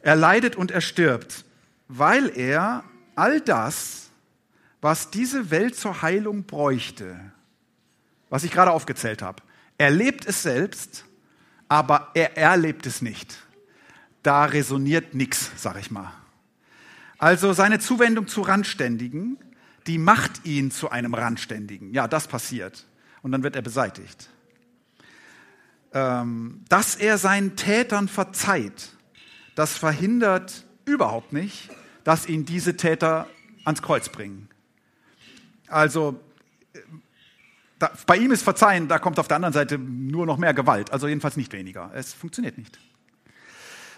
Er 0.00 0.16
leidet 0.16 0.56
und 0.56 0.70
er 0.70 0.80
stirbt, 0.80 1.44
weil 1.88 2.30
er 2.36 2.84
all 3.14 3.40
das, 3.40 4.10
was 4.82 5.10
diese 5.10 5.50
Welt 5.50 5.76
zur 5.76 6.02
Heilung 6.02 6.42
bräuchte, 6.42 7.18
was 8.28 8.44
ich 8.44 8.50
gerade 8.50 8.72
aufgezählt 8.72 9.22
habe. 9.22 9.42
Er 9.78 9.90
lebt 9.90 10.26
es 10.26 10.42
selbst, 10.42 11.06
aber 11.68 12.10
er 12.14 12.36
erlebt 12.36 12.84
es 12.84 13.00
nicht. 13.00 13.38
Da 14.22 14.44
resoniert 14.44 15.14
nichts, 15.14 15.52
sag 15.56 15.78
ich 15.78 15.90
mal. 15.90 16.12
Also 17.16 17.52
seine 17.52 17.78
Zuwendung 17.78 18.26
zu 18.26 18.42
Randständigen, 18.42 19.38
die 19.86 19.98
macht 19.98 20.44
ihn 20.44 20.72
zu 20.72 20.90
einem 20.90 21.14
Randständigen. 21.14 21.94
Ja, 21.94 22.08
das 22.08 22.26
passiert. 22.26 22.84
Und 23.22 23.30
dann 23.30 23.44
wird 23.44 23.54
er 23.54 23.62
beseitigt. 23.62 24.28
Ähm, 25.92 26.64
dass 26.68 26.96
er 26.96 27.18
seinen 27.18 27.54
Tätern 27.54 28.08
verzeiht, 28.08 28.90
das 29.54 29.76
verhindert 29.78 30.64
überhaupt 30.84 31.32
nicht, 31.32 31.70
dass 32.02 32.26
ihn 32.26 32.44
diese 32.44 32.76
Täter 32.76 33.28
ans 33.64 33.82
Kreuz 33.82 34.08
bringen. 34.08 34.48
Also 35.72 36.20
da, 37.78 37.90
bei 38.06 38.16
ihm 38.16 38.30
ist 38.30 38.42
Verzeihen, 38.42 38.88
da 38.88 38.98
kommt 38.98 39.18
auf 39.18 39.26
der 39.26 39.36
anderen 39.36 39.54
Seite 39.54 39.78
nur 39.78 40.26
noch 40.26 40.36
mehr 40.36 40.54
Gewalt, 40.54 40.92
also 40.92 41.08
jedenfalls 41.08 41.36
nicht 41.36 41.52
weniger. 41.52 41.90
Es 41.94 42.12
funktioniert 42.12 42.58
nicht. 42.58 42.78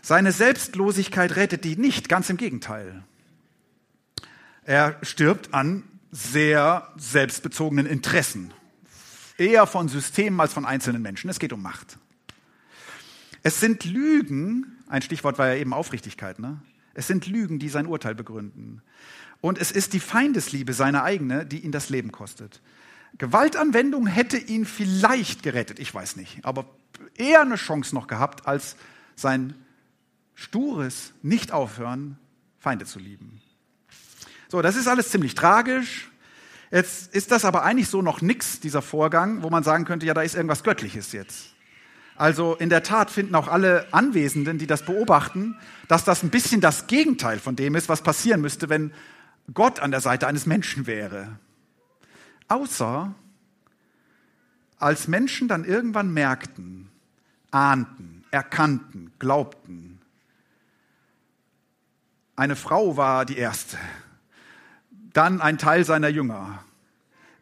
Seine 0.01 0.33
Selbstlosigkeit 0.33 1.37
rettet 1.37 1.65
die 1.65 1.77
nicht, 1.77 2.09
ganz 2.09 2.31
im 2.31 2.37
Gegenteil. 2.37 3.05
Er 4.63 4.99
stirbt 5.03 5.53
an 5.53 5.83
sehr 6.11 6.89
selbstbezogenen 6.97 7.87
Interessen, 7.87 8.55
eher 9.37 9.67
von 9.67 9.89
Systemen 9.89 10.41
als 10.41 10.53
von 10.53 10.65
einzelnen 10.65 11.03
Menschen. 11.03 11.29
Es 11.29 11.39
geht 11.39 11.53
um 11.53 11.61
Macht. 11.61 11.99
Es 13.43 13.61
sind 13.61 13.85
Lügen, 13.85 14.79
ein 14.89 15.03
Stichwort 15.03 15.39
war 15.39 15.49
ja 15.49 15.57
eben 15.57 15.75
Aufrichtigkeit, 15.75 16.39
ne? 16.39 16.63
Es 16.95 17.09
sind 17.09 17.27
Lügen, 17.27 17.59
die 17.59 17.69
sein 17.69 17.87
Urteil 17.87 18.15
begründen. 18.15 18.81
Und 19.45 19.59
es 19.59 19.71
ist 19.71 19.93
die 19.93 20.01
Feindesliebe, 20.01 20.73
seine 20.73 21.03
eigene, 21.03 21.45
die 21.45 21.59
ihn 21.59 21.71
das 21.71 21.91
Leben 21.91 22.13
kostet. 22.13 22.63
Gewaltanwendung 23.19 24.07
hätte 24.07 24.39
ihn 24.39 24.65
vielleicht 24.65 25.43
gerettet, 25.43 25.79
ich 25.79 25.95
weiß 25.95 26.17
nicht, 26.17 26.43
aber 26.47 26.65
eher 27.19 27.43
eine 27.43 27.57
Chance 27.57 27.95
noch 27.95 28.07
gehabt, 28.07 28.47
als 28.47 28.77
sein 29.17 29.53
stures 30.33 31.13
Nicht-Aufhören, 31.21 32.19
Feinde 32.59 32.87
zu 32.87 32.99
lieben. 32.99 33.43
So, 34.49 34.63
das 34.63 34.77
ist 34.77 34.89
alles 34.89 35.11
ziemlich 35.11 35.35
tragisch. 35.35 36.11
Jetzt 36.71 37.15
ist 37.15 37.31
das 37.31 37.45
aber 37.45 37.65
eigentlich 37.65 37.91
so 37.91 38.01
noch 38.01 38.23
nichts, 38.23 38.61
dieser 38.61 38.81
Vorgang, 38.81 39.43
wo 39.43 39.51
man 39.51 39.63
sagen 39.63 39.85
könnte, 39.85 40.07
ja, 40.07 40.15
da 40.15 40.23
ist 40.23 40.37
irgendwas 40.37 40.65
Göttliches 40.65 41.13
jetzt. 41.13 41.55
Also 42.17 42.55
in 42.55 42.71
der 42.71 42.83
Tat 42.83 43.11
finden 43.11 43.35
auch 43.35 43.49
alle 43.49 43.93
Anwesenden, 43.93 44.57
die 44.57 44.67
das 44.67 44.87
beobachten, 44.87 45.59
dass 45.87 46.03
das 46.03 46.23
ein 46.23 46.31
bisschen 46.31 46.63
das 46.63 46.87
Gegenteil 46.87 47.39
von 47.39 47.57
dem 47.57 47.75
ist, 47.75 47.91
was 47.91 48.01
passieren 48.01 48.41
müsste, 48.41 48.71
wenn 48.71 48.91
Gott 49.53 49.81
an 49.81 49.91
der 49.91 50.01
Seite 50.01 50.27
eines 50.27 50.47
Menschen 50.47 50.87
wäre. 50.87 51.39
Außer 52.49 53.15
als 54.79 55.09
Menschen 55.09 55.49
dann 55.49 55.65
irgendwann 55.65 56.13
merkten, 56.13 56.91
ahnten, 57.51 58.25
erkannten, 58.31 59.13
glaubten, 59.19 60.01
eine 62.37 62.57
Frau 62.57 62.97
war 62.97 63.25
die 63.25 63.37
erste, 63.37 63.79
dann 65.13 65.41
ein 65.41 65.59
Teil 65.59 65.85
seiner 65.85 66.09
Jünger, 66.09 66.65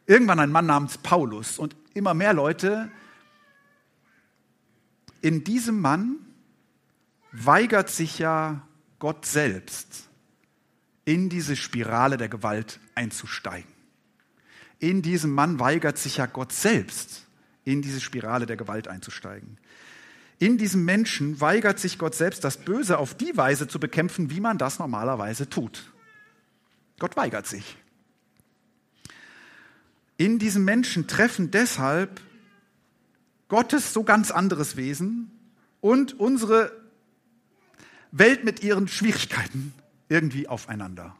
irgendwann 0.07 0.39
ein 0.39 0.53
Mann 0.53 0.67
namens 0.67 0.99
Paulus 0.99 1.59
und 1.59 1.75
immer 1.95 2.13
mehr 2.13 2.35
Leute. 2.35 2.91
In 5.23 5.45
diesem 5.45 5.81
Mann 5.81 6.17
weigert 7.33 7.89
sich 7.89 8.19
ja 8.19 8.61
Gott 8.99 9.25
selbst, 9.25 10.09
in 11.05 11.29
diese 11.29 11.57
Spirale 11.57 12.17
der 12.17 12.29
Gewalt 12.29 12.81
einzusteigen. 12.95 13.73
In 14.79 15.03
diesem 15.03 15.33
Mann 15.33 15.59
weigert 15.61 15.99
sich 15.99 16.17
ja 16.17 16.27
Gott 16.27 16.53
selbst, 16.53 17.27
in 17.65 17.83
diese 17.83 18.01
Spirale 18.01 18.47
der 18.47 18.57
Gewalt 18.57 18.89
einzusteigen. 18.89 19.59
In 20.39 20.59
diesem 20.59 20.85
Menschen 20.85 21.41
weigert 21.41 21.79
sich 21.79 21.99
Gott 21.99 22.17
selbst, 22.17 22.43
das 22.43 22.57
Böse 22.57 22.99
auf 22.99 23.15
die 23.15 23.37
Weise 23.37 23.69
zu 23.69 23.79
bekämpfen, 23.79 24.31
wie 24.31 24.41
man 24.41 24.59
das 24.59 24.81
normalerweise 24.81 25.49
tut. 25.49 25.93
Gott 26.99 27.17
weigert 27.17 27.47
sich. 27.47 27.77
In 30.17 30.39
diesem 30.39 30.65
Menschen 30.65 31.07
treffen 31.07 31.51
deshalb 31.51 32.21
Gottes 33.49 33.93
so 33.93 34.03
ganz 34.03 34.31
anderes 34.31 34.77
Wesen 34.77 35.31
und 35.81 36.19
unsere 36.19 36.73
Welt 38.11 38.45
mit 38.45 38.63
ihren 38.63 38.89
Schwierigkeiten 38.89 39.73
irgendwie 40.13 40.47
aufeinander. 40.47 41.17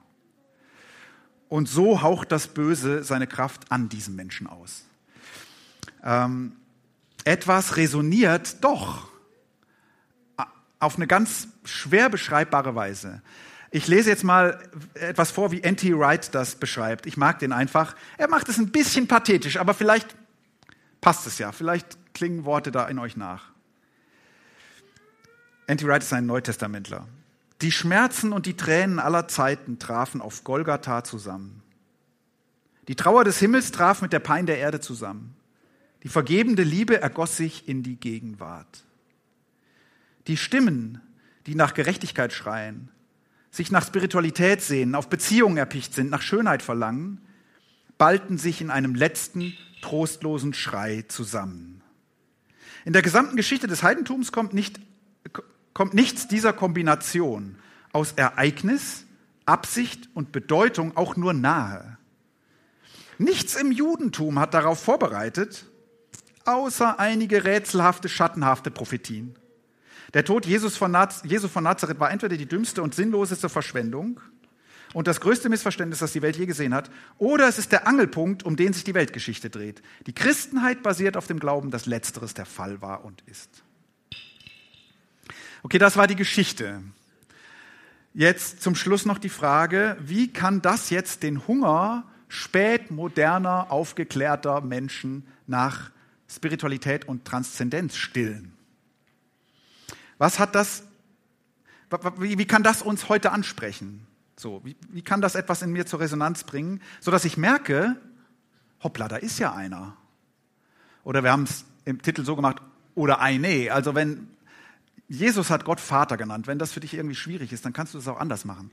Und 1.49 1.67
so 1.69 2.03
haucht 2.03 2.31
das 2.31 2.49
Böse 2.49 3.03
seine 3.03 3.27
Kraft 3.27 3.73
an 3.73 3.89
diesem 3.89 4.15
Menschen 4.17 4.47
aus. 4.47 4.85
Ähm, 6.05 6.53
etwas 7.25 7.77
resoniert 7.77 8.63
doch 8.63 9.09
auf 10.79 10.97
eine 10.97 11.07
ganz 11.07 11.49
schwer 11.65 12.11
beschreibbare 12.11 12.75
Weise. 12.75 13.23
Ich 13.71 13.89
lese 13.89 14.11
jetzt 14.11 14.25
mal 14.25 14.63
etwas 14.95 15.31
vor, 15.31 15.53
wie 15.53 15.63
N.T. 15.63 15.97
Wright 15.99 16.35
das 16.35 16.57
beschreibt. 16.57 17.07
Ich 17.07 17.17
mag 17.17 17.39
den 17.39 17.53
einfach. 17.53 17.97
Er 18.19 18.29
macht 18.29 18.49
es 18.51 18.59
ein 18.59 18.71
bisschen 18.71 19.09
pathetisch, 19.09 19.57
aber 19.57 19.73
vielleicht 19.73 20.15
passt 21.01 21.27
es 21.27 21.39
ja. 21.39 21.53
Vielleicht 21.53 21.97
klingen 22.13 22.45
Worte 22.45 22.71
da 22.71 22.87
in 22.89 22.99
euch 22.99 23.17
nach. 23.17 23.53
N.T. 25.67 25.87
Wright 25.87 26.03
ist 26.03 26.13
ein 26.13 26.27
Neutestamentler. 26.27 27.07
Die 27.63 27.73
Schmerzen 27.73 28.33
und 28.33 28.47
die 28.47 28.57
Tränen 28.57 28.99
aller 28.99 29.29
Zeiten 29.29 29.79
trafen 29.79 30.21
auf 30.21 30.43
Golgatha 30.43 31.05
zusammen. 31.05 31.63
Die 32.89 32.97
Trauer 32.97 33.23
des 33.23 33.39
Himmels 33.39 33.71
traf 33.71 34.03
mit 34.03 34.13
der 34.13 34.19
Pein 34.19 34.47
der 34.47 34.59
Erde 34.59 34.81
zusammen. 34.81 35.37
Die 36.03 36.09
vergebende 36.09 36.65
Liebe 36.65 37.01
ergoss 37.01 37.37
sich 37.37 37.69
in 37.69 37.85
die 37.85 37.95
Gegenwart. 37.95 38.85
Die 40.27 40.37
Stimmen, 40.37 41.01
die 41.47 41.55
nach 41.55 41.75
Gerechtigkeit 41.75 42.33
schreien, 42.33 42.89
sich 43.53 43.71
nach 43.71 43.87
Spiritualität 43.87 44.61
sehen, 44.61 44.97
auf 44.97 45.09
Beziehungen 45.09 45.57
erpicht 45.57 45.95
sind, 45.95 46.11
nach 46.11 46.23
Schönheit 46.23 46.63
verlangen, 46.63 47.21
ballten 47.99 48.39
sich 48.39 48.61
in 48.61 48.71
einem 48.71 48.97
letzten 48.97 49.55
trostlosen 49.83 50.55
Schrei 50.55 51.05
zusammen. 51.07 51.83
In 52.85 52.93
der 52.93 53.03
gesamten 53.03 53.37
Geschichte 53.37 53.69
des 53.69 53.85
Heidentums 53.85 54.33
kommt, 54.33 54.55
nicht, 54.55 54.81
kommt 55.75 55.95
nichts 55.95 56.29
dieser 56.29 56.53
Kombination 56.53 57.57
aus 57.93 58.13
Ereignis, 58.13 59.05
Absicht 59.47 60.09
und 60.15 60.33
Bedeutung 60.33 60.97
auch 60.97 61.17
nur 61.17 61.33
nahe. 61.33 61.99
Nichts 63.19 63.55
im 63.55 63.73
Judentum 63.73 64.39
hat 64.39 64.55
darauf 64.55 64.83
vorbereitet, 64.83 65.67
außer 66.45 66.99
einige 66.99 67.45
rätselhafte, 67.45 68.09
schattenhafte 68.09 68.71
Prophetien. 68.71 69.37
Der 70.15 70.25
Tod 70.25 70.45
Jesus 70.45 70.77
von, 70.77 70.91
Naz 70.91 71.23
Jesu 71.25 71.49
von 71.49 71.65
Nazareth 71.65 72.01
war 72.01 72.11
entweder 72.11 72.37
die 72.37 72.47
dümmste 72.47 72.83
und 72.83 72.95
sinnloseste 72.95 73.49
Verschwendung 73.49 74.21
und 74.93 75.07
das 75.07 75.21
größte 75.21 75.49
Missverständnis, 75.49 76.01
das 76.01 76.13
die 76.13 76.21
Welt 76.23 76.37
je 76.37 76.47
gesehen 76.47 76.75
hat, 76.75 76.91
oder 77.19 77.49
es 77.49 77.59
ist 77.59 77.73
der 77.73 77.87
Angelpunkt, 77.87 78.43
um 78.43 78.57
den 78.57 78.73
sich 78.73 78.85
die 78.85 78.95
Weltgeschichte 78.95 79.49
dreht. 79.49 79.83
Die 80.07 80.15
Christenheit 80.15 80.83
basiert 80.83 81.17
auf 81.17 81.27
dem 81.27 81.39
Glauben, 81.39 81.71
dass 81.71 81.87
letzteres 81.87 82.35
der 82.35 82.47
Fall 82.47 82.83
war 82.83 83.05
und 83.05 83.23
ist. 83.27 83.63
Okay, 85.65 85.79
das 85.79 85.97
war 85.97 86.09
die 86.09 86.17
Geschichte. 86.17 86.83
Jetzt 88.15 88.63
zum 88.63 88.75
Schluss 88.75 89.07
noch 89.07 89.19
die 89.19 89.29
Frage, 89.29 89.97
wie 90.01 90.33
kann 90.33 90.61
das 90.61 90.91
jetzt 90.91 91.23
den 91.23 91.47
Hunger 91.47 92.05
spätmoderner, 92.29 93.71
aufgeklärter 93.71 94.61
Menschen 94.61 95.25
nach 95.47 95.91
Spiritualität 96.29 97.07
und 97.07 97.25
Transzendenz 97.25 97.97
stillen? 97.97 98.53
Was 100.19 100.41
hat 100.41 100.57
das, 100.57 100.83
wie, 102.19 102.45
kann 102.45 102.65
das 102.65 102.83
uns 102.83 103.09
heute 103.09 103.31
ansprechen? 103.31 104.07
So, 104.37 104.63
wie, 104.65 104.75
wie 104.89 105.03
kann 105.03 105.21
das 105.21 105.37
etwas 105.37 105.63
in 105.63 105.71
mir 105.71 105.87
zur 105.87 106.01
Resonanz 106.01 106.43
bringen, 106.43 106.81
sodass 107.01 107.25
ich 107.25 107.37
merke, 107.37 107.97
hoppla, 108.83 109.07
da 109.07 109.17
ist 109.17 109.39
ja 109.39 109.53
einer. 109.53 109.97
Oder 111.05 111.23
wir 111.23 111.31
haben 111.31 111.45
es 111.45 111.65
im 111.85 112.03
Titel 112.03 112.25
so 112.25 112.35
gemacht, 112.35 112.61
oder 112.97 113.21
eine. 113.21 113.73
Also 113.73 113.95
wenn 113.95 114.29
Jesus 115.09 115.51
hat 115.51 115.65
Gott 115.65 115.81
Vater 115.81 116.17
genannt, 116.17 116.47
wenn 116.47 116.59
das 116.59 116.73
für 116.73 116.81
dich 116.81 116.95
irgendwie 116.95 117.15
schwierig 117.15 117.53
ist, 117.53 117.65
dann 117.65 117.73
kannst 117.73 117.95
du 117.95 117.99
das 117.99 118.09
auch 118.09 118.19
anders 118.19 118.45
machen. 118.45 118.71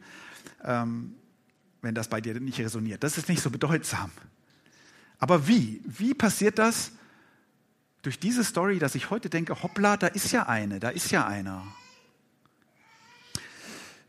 Ähm, 0.64 1.16
wenn 1.82 1.96
das 1.96 2.10
bei 2.10 2.22
dir 2.22 2.40
nicht 2.40 2.60
resoniert. 2.60 3.04
Das 3.04 3.18
ist 3.18 3.30
nicht 3.30 3.42
so 3.42 3.50
bedeutsam. 3.50 4.12
Aber 5.18 5.48
wie? 5.48 5.82
Wie 5.86 6.14
passiert 6.14 6.60
das, 6.60 6.92
durch 8.02 8.20
diese 8.20 8.44
Story, 8.44 8.80
dass 8.80 8.96
ich 8.96 9.10
heute 9.10 9.30
denke, 9.30 9.62
hoppla, 9.62 9.98
da 9.98 10.08
ist 10.08 10.32
ja 10.32 10.48
eine, 10.48 10.80
da 10.80 10.90
ist 10.90 11.12
ja 11.12 11.26
einer. 11.28 11.64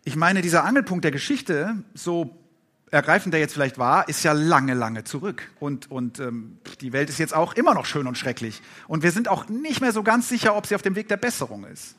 Ich 0.05 0.17
meine, 0.17 0.43
dieser 0.43 0.65
Angelpunkt 0.65 1.05
der 1.05 1.11
Geschichte, 1.11 1.83
so 1.95 2.37
ergreifend 2.91 3.33
der 3.35 3.41
jetzt 3.41 3.53
vielleicht 3.53 3.79
war, 3.79 4.09
ist 4.09 4.23
ja 4.25 4.33
lange, 4.33 4.75
lange 4.75 5.05
zurück. 5.05 5.51
Und, 5.61 5.91
und 5.91 6.19
ähm, 6.19 6.59
die 6.81 6.93
Welt 6.93 7.09
ist 7.09 7.19
jetzt 7.19 7.35
auch 7.35 7.55
immer 7.55 7.75
noch 7.75 7.87
schön 7.87 8.07
und 8.07 8.17
schrecklich. 8.17 8.63
Und 8.89 9.03
wir 9.03 9.13
sind 9.13 9.29
auch 9.29 9.49
nicht 9.49 9.81
mehr 9.81 9.93
so 9.93 10.03
ganz 10.03 10.29
sicher, 10.29 10.57
ob 10.57 10.67
sie 10.67 10.75
auf 10.75 10.83
dem 10.83 10.97
Weg 10.97 11.09
der 11.09 11.17
Besserung 11.17 11.65
ist. 11.65 11.97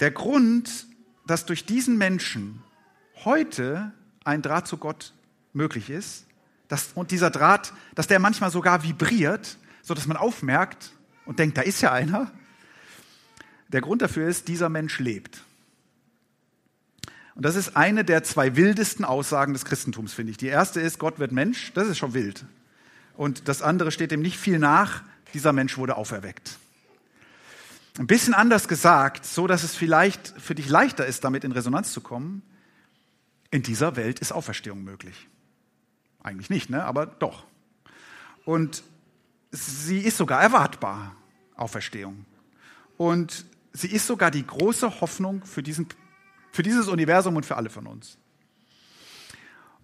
Der 0.00 0.10
Grund, 0.10 0.86
dass 1.26 1.46
durch 1.46 1.64
diesen 1.64 1.98
Menschen 1.98 2.62
heute 3.24 3.92
ein 4.24 4.42
Draht 4.42 4.68
zu 4.68 4.76
Gott 4.76 5.14
möglich 5.52 5.90
ist, 5.90 6.26
dass, 6.68 6.90
und 6.94 7.10
dieser 7.10 7.30
Draht, 7.30 7.72
dass 7.94 8.06
der 8.06 8.18
manchmal 8.18 8.50
sogar 8.50 8.82
vibriert, 8.82 9.56
so 9.82 9.94
dass 9.94 10.06
man 10.06 10.16
aufmerkt 10.16 10.92
und 11.24 11.38
denkt, 11.38 11.56
da 11.56 11.62
ist 11.62 11.80
ja 11.80 11.92
einer. 11.92 12.30
Der 13.68 13.80
Grund 13.80 14.02
dafür 14.02 14.28
ist, 14.28 14.48
dieser 14.48 14.68
Mensch 14.68 14.98
lebt. 14.98 15.42
Und 17.34 17.44
das 17.44 17.54
ist 17.54 17.76
eine 17.76 18.04
der 18.04 18.24
zwei 18.24 18.56
wildesten 18.56 19.04
Aussagen 19.04 19.52
des 19.52 19.64
Christentums, 19.64 20.14
finde 20.14 20.30
ich. 20.30 20.38
Die 20.38 20.46
erste 20.46 20.80
ist, 20.80 20.98
Gott 20.98 21.18
wird 21.18 21.32
Mensch, 21.32 21.72
das 21.74 21.88
ist 21.88 21.98
schon 21.98 22.14
wild. 22.14 22.44
Und 23.16 23.48
das 23.48 23.62
andere 23.62 23.92
steht 23.92 24.10
dem 24.10 24.22
nicht 24.22 24.38
viel 24.38 24.58
nach, 24.58 25.02
dieser 25.34 25.52
Mensch 25.52 25.76
wurde 25.76 25.96
auferweckt. 25.96 26.58
Ein 27.98 28.06
bisschen 28.06 28.34
anders 28.34 28.68
gesagt, 28.68 29.24
so 29.24 29.46
dass 29.46 29.62
es 29.62 29.74
vielleicht 29.74 30.34
für 30.38 30.54
dich 30.54 30.68
leichter 30.68 31.06
ist, 31.06 31.24
damit 31.24 31.44
in 31.44 31.52
Resonanz 31.52 31.92
zu 31.92 32.00
kommen. 32.00 32.42
In 33.50 33.62
dieser 33.62 33.96
Welt 33.96 34.18
ist 34.18 34.32
Auferstehung 34.32 34.84
möglich. 34.84 35.28
Eigentlich 36.22 36.50
nicht, 36.50 36.68
ne? 36.68 36.84
aber 36.84 37.06
doch. 37.06 37.44
Und 38.44 38.82
sie 39.50 40.00
ist 40.00 40.18
sogar 40.18 40.42
erwartbar, 40.42 41.16
Auferstehung. 41.54 42.26
Und 42.98 43.46
sie 43.72 43.88
ist 43.88 44.06
sogar 44.06 44.30
die 44.30 44.46
große 44.46 45.00
Hoffnung 45.00 45.44
für, 45.44 45.62
diesen, 45.62 45.86
für 46.52 46.62
dieses 46.62 46.88
Universum 46.88 47.36
und 47.36 47.46
für 47.46 47.56
alle 47.56 47.70
von 47.70 47.86
uns. 47.86 48.18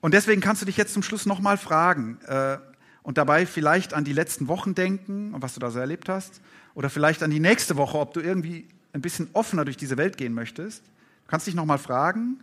Und 0.00 0.12
deswegen 0.12 0.40
kannst 0.40 0.60
du 0.60 0.66
dich 0.66 0.76
jetzt 0.76 0.92
zum 0.92 1.02
Schluss 1.02 1.24
nochmal 1.24 1.56
fragen 1.56 2.20
äh, 2.22 2.58
und 3.02 3.18
dabei 3.18 3.46
vielleicht 3.46 3.94
an 3.94 4.04
die 4.04 4.12
letzten 4.12 4.48
Wochen 4.48 4.74
denken 4.74 5.34
und 5.34 5.42
was 5.42 5.54
du 5.54 5.60
da 5.60 5.70
so 5.70 5.78
erlebt 5.78 6.08
hast. 6.08 6.40
Oder 6.74 6.88
vielleicht 6.88 7.22
an 7.22 7.30
die 7.30 7.40
nächste 7.40 7.76
Woche, 7.76 7.98
ob 7.98 8.14
du 8.14 8.20
irgendwie 8.20 8.66
ein 8.92 9.02
bisschen 9.02 9.28
offener 9.32 9.64
durch 9.64 9.76
diese 9.76 9.96
Welt 9.96 10.16
gehen 10.16 10.34
möchtest. 10.34 10.82
Du 10.84 11.28
kannst 11.28 11.46
dich 11.46 11.54
nochmal 11.54 11.78
fragen, 11.78 12.40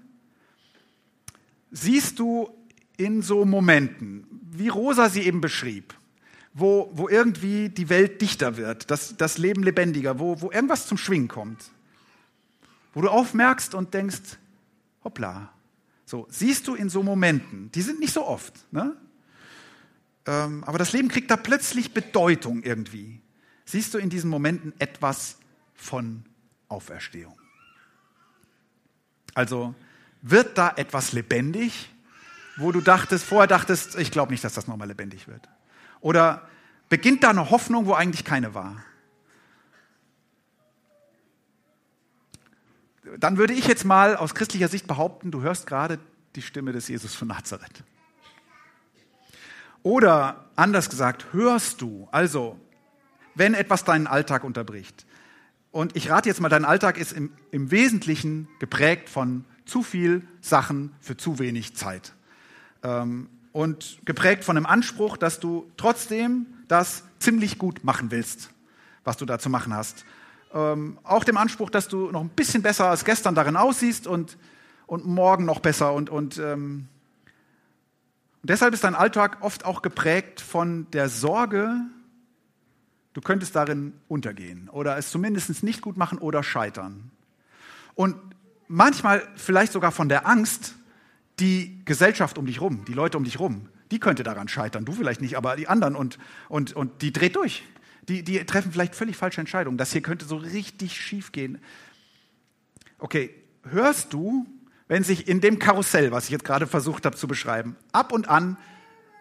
siehst 1.72 2.19
du 2.19 2.50
in 2.98 3.22
so 3.22 3.45
Momenten, 3.45 4.26
wie 4.52 4.67
Rosa 4.67 5.10
sie 5.10 5.22
eben 5.22 5.41
beschrieb, 5.41 5.93
wo, 6.54 6.91
wo 6.93 7.08
irgendwie 7.08 7.69
die 7.69 7.89
Welt 7.89 8.22
dichter 8.22 8.58
wird, 8.58 8.91
das, 8.91 9.15
das 9.15 9.38
Leben 9.38 9.63
lebendiger, 9.63 10.19
wo, 10.19 10.41
wo 10.41 10.52
irgendwas 10.52 10.88
zum 10.88 10.98
Schwingen 10.98 11.28
kommt. 11.28 11.72
Wo 12.93 13.02
du 13.02 13.10
aufmerkst 13.10 13.76
und 13.76 13.93
denkst, 13.93 14.38
hoppla. 15.04 15.54
So, 16.06 16.28
siehst 16.30 16.67
du 16.67 16.74
in 16.74 16.89
so 16.89 17.04
Momenten, 17.04 17.72
die 17.72 17.84
sind 17.84 18.00
nicht 18.00 18.13
so 18.13 18.26
oft, 18.26 18.54
ne? 18.74 18.98
Ähm, 20.25 20.63
aber 20.63 20.77
das 20.77 20.93
Leben 20.93 21.08
kriegt 21.08 21.32
da 21.32 21.38
plötzlich 21.38 21.93
Bedeutung 21.93 22.63
irgendwie. 22.63 23.21
Siehst 23.65 23.93
du 23.93 23.97
in 23.97 24.10
diesen 24.10 24.29
Momenten 24.29 24.73
etwas 24.79 25.38
von 25.75 26.25
Auferstehung? 26.67 27.39
Also 29.34 29.75
wird 30.21 30.58
da 30.58 30.73
etwas 30.75 31.13
lebendig, 31.13 31.89
wo 32.58 32.71
du 32.71 32.82
dachtest, 32.82 33.23
vorher 33.23 33.47
dachtest, 33.47 33.97
ich 33.97 34.12
glaube 34.12 34.32
nicht, 34.32 34.43
dass 34.43 34.53
das 34.53 34.67
nochmal 34.67 34.88
lebendig 34.88 35.27
wird. 35.27 35.47
Oder 36.01 36.47
beginnt 36.89 37.23
da 37.23 37.29
eine 37.29 37.49
Hoffnung, 37.49 37.86
wo 37.86 37.93
eigentlich 37.93 38.25
keine 38.25 38.53
war? 38.53 38.84
dann 43.17 43.38
würde 43.38 43.53
ich 43.53 43.67
jetzt 43.67 43.86
mal 43.86 44.15
aus 44.15 44.36
christlicher 44.36 44.67
Sicht 44.67 44.88
behaupten, 44.88 45.32
du 45.32 45.41
hörst 45.41 45.67
gerade 45.67 45.99
die 46.36 46.41
Stimme 46.41 46.71
des 46.71 46.88
Jesus 46.88 47.15
von 47.15 47.27
Nazareth. 47.27 47.84
Oder 49.89 50.45
anders 50.56 50.88
gesagt, 50.91 51.34
hörst 51.34 51.82
du, 51.82 52.08
also 52.12 52.60
wenn 53.34 53.56
etwas 53.56 53.86
deinen 53.86 54.06
Alltag 54.06 54.43
unterbricht. 54.43 55.08
Und 55.71 55.95
ich 55.95 56.12
rate 56.12 56.30
jetzt 56.30 56.39
mal, 56.41 56.47
dein 56.47 56.63
Alltag 56.63 56.99
ist 56.99 57.12
im, 57.12 57.32
im 57.49 57.71
Wesentlichen 57.71 58.47
geprägt 58.60 59.10
von 59.10 59.45
zu 59.65 59.82
viel 59.82 60.28
Sachen 60.41 60.93
für 60.99 61.17
zu 61.17 61.39
wenig 61.39 61.75
Zeit. 61.75 62.13
Ähm, 62.84 63.30
und 63.52 63.97
geprägt 64.06 64.43
von 64.43 64.58
einem 64.58 64.67
Anspruch, 64.67 65.17
dass 65.17 65.39
du 65.39 65.71
trotzdem 65.75 66.45
das 66.67 67.04
ziemlich 67.17 67.58
gut 67.58 67.84
machen 67.84 68.12
willst, 68.12 68.52
was 69.04 69.17
du 69.17 69.25
da 69.25 69.39
zu 69.39 69.49
machen 69.49 69.73
hast. 69.73 70.06
Ähm, 70.54 70.99
auch 71.02 71.23
dem 71.23 71.38
Anspruch, 71.38 71.71
dass 71.71 71.88
du 71.88 72.12
noch 72.12 72.21
ein 72.21 72.30
bisschen 72.30 72.62
besser 72.62 72.91
als 72.91 73.06
gestern 73.06 73.34
darin 73.34 73.56
aussiehst 73.56 74.06
und, 74.06 74.38
und 74.86 75.08
morgen 75.08 75.45
noch 75.45 75.62
besser. 75.62 75.93
Und, 75.93 76.12
und, 76.12 76.38
ähm, 76.38 76.89
und 78.41 78.49
deshalb 78.49 78.73
ist 78.73 78.84
dein 78.84 78.95
Alltag 78.95 79.38
oft 79.41 79.65
auch 79.65 79.82
geprägt 79.82 80.39
von 80.39 80.89
der 80.91 81.10
Sorge, 81.10 81.75
du 83.13 83.21
könntest 83.21 83.56
darin 83.56 83.93
untergehen 84.08 84.69
oder 84.69 84.97
es 84.97 85.12
zumindest 85.12 85.62
nicht 85.63 85.82
gut 85.82 85.97
machen 85.97 86.17
oder 86.19 86.41
scheitern. 86.41 87.12
Und 87.95 88.15
manchmal 88.67 89.28
vielleicht 89.36 89.73
sogar 89.73 89.91
von 89.91 90.08
der 90.08 90.25
Angst, 90.25 90.75
die 91.39 91.82
Gesellschaft 91.84 92.38
um 92.38 92.45
dich 92.45 92.62
rum, 92.62 92.86
die 92.86 92.93
Leute 92.93 93.17
um 93.17 93.25
dich 93.25 93.39
rum, 93.39 93.67
die 93.91 93.99
könnte 93.99 94.23
daran 94.23 94.47
scheitern. 94.47 94.86
Du 94.86 94.93
vielleicht 94.93 95.19
nicht, 95.19 95.36
aber 95.36 95.58
die 95.58 95.67
anderen 95.67 95.95
und, 95.95 96.17
und, 96.47 96.73
und 96.73 97.02
die 97.02 97.12
dreht 97.12 97.36
durch. 97.36 97.63
Die, 98.08 98.23
die 98.23 98.43
treffen 98.45 98.71
vielleicht 98.71 98.95
völlig 98.95 99.17
falsche 99.17 99.41
Entscheidungen. 99.41 99.78
Das 99.78 99.91
hier 99.91 100.02
könnte 100.02 100.25
so 100.25 100.38
richtig 100.38 100.99
schief 100.99 101.32
gehen. 101.32 101.60
Okay, 102.99 103.34
hörst 103.63 104.13
du, 104.13 104.45
wenn 104.89 105.04
sich 105.04 105.28
in 105.28 105.39
dem 105.39 105.60
Karussell, 105.60 106.12
was 106.12 106.25
ich 106.25 106.32
jetzt 106.32 106.43
gerade 106.43 106.67
versucht 106.67 107.06
habe 107.06 107.15
zu 107.15 107.28
beschreiben, 107.28 107.78
ab 107.93 108.12
und 108.12 108.28
an, 108.28 108.58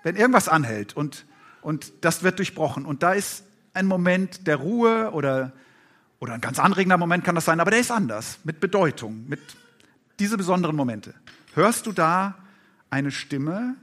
wenn 0.03 0.17
irgendwas 0.17 0.49
anhält 0.49 0.97
und, 0.97 1.27
und 1.61 1.93
das 2.01 2.25
wird 2.25 2.39
durchbrochen 2.39 2.85
und 2.85 3.05
da 3.05 3.13
ist 3.13 3.45
ein 3.75 3.87
Moment 3.87 4.47
der 4.47 4.57
Ruhe 4.57 5.13
oder, 5.13 5.53
oder 6.19 6.33
ein 6.33 6.41
ganz 6.41 6.59
anregender 6.59 6.97
Moment 6.97 7.23
kann 7.23 7.35
das 7.35 7.45
sein, 7.45 7.61
aber 7.61 7.71
der 7.71 7.81
ist 7.81 7.93
anders, 7.93 8.39
mit 8.45 8.61
Bedeutung, 8.61 9.29
mit 9.29 9.41
diese 10.19 10.37
besonderen 10.39 10.75
Momente. 10.75 11.15
Hörst 11.55 11.87
du 11.87 11.93
da 11.93 12.37
eine 12.91 13.11
Stimme, 13.11 13.77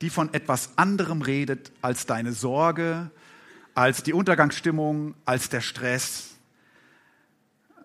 die 0.00 0.08
von 0.10 0.32
etwas 0.32 0.70
anderem 0.76 1.20
redet 1.20 1.72
als 1.82 2.06
deine 2.06 2.32
Sorge, 2.32 3.10
als 3.74 4.02
die 4.02 4.14
Untergangsstimmung, 4.14 5.14
als 5.26 5.50
der 5.50 5.60
Stress? 5.60 6.35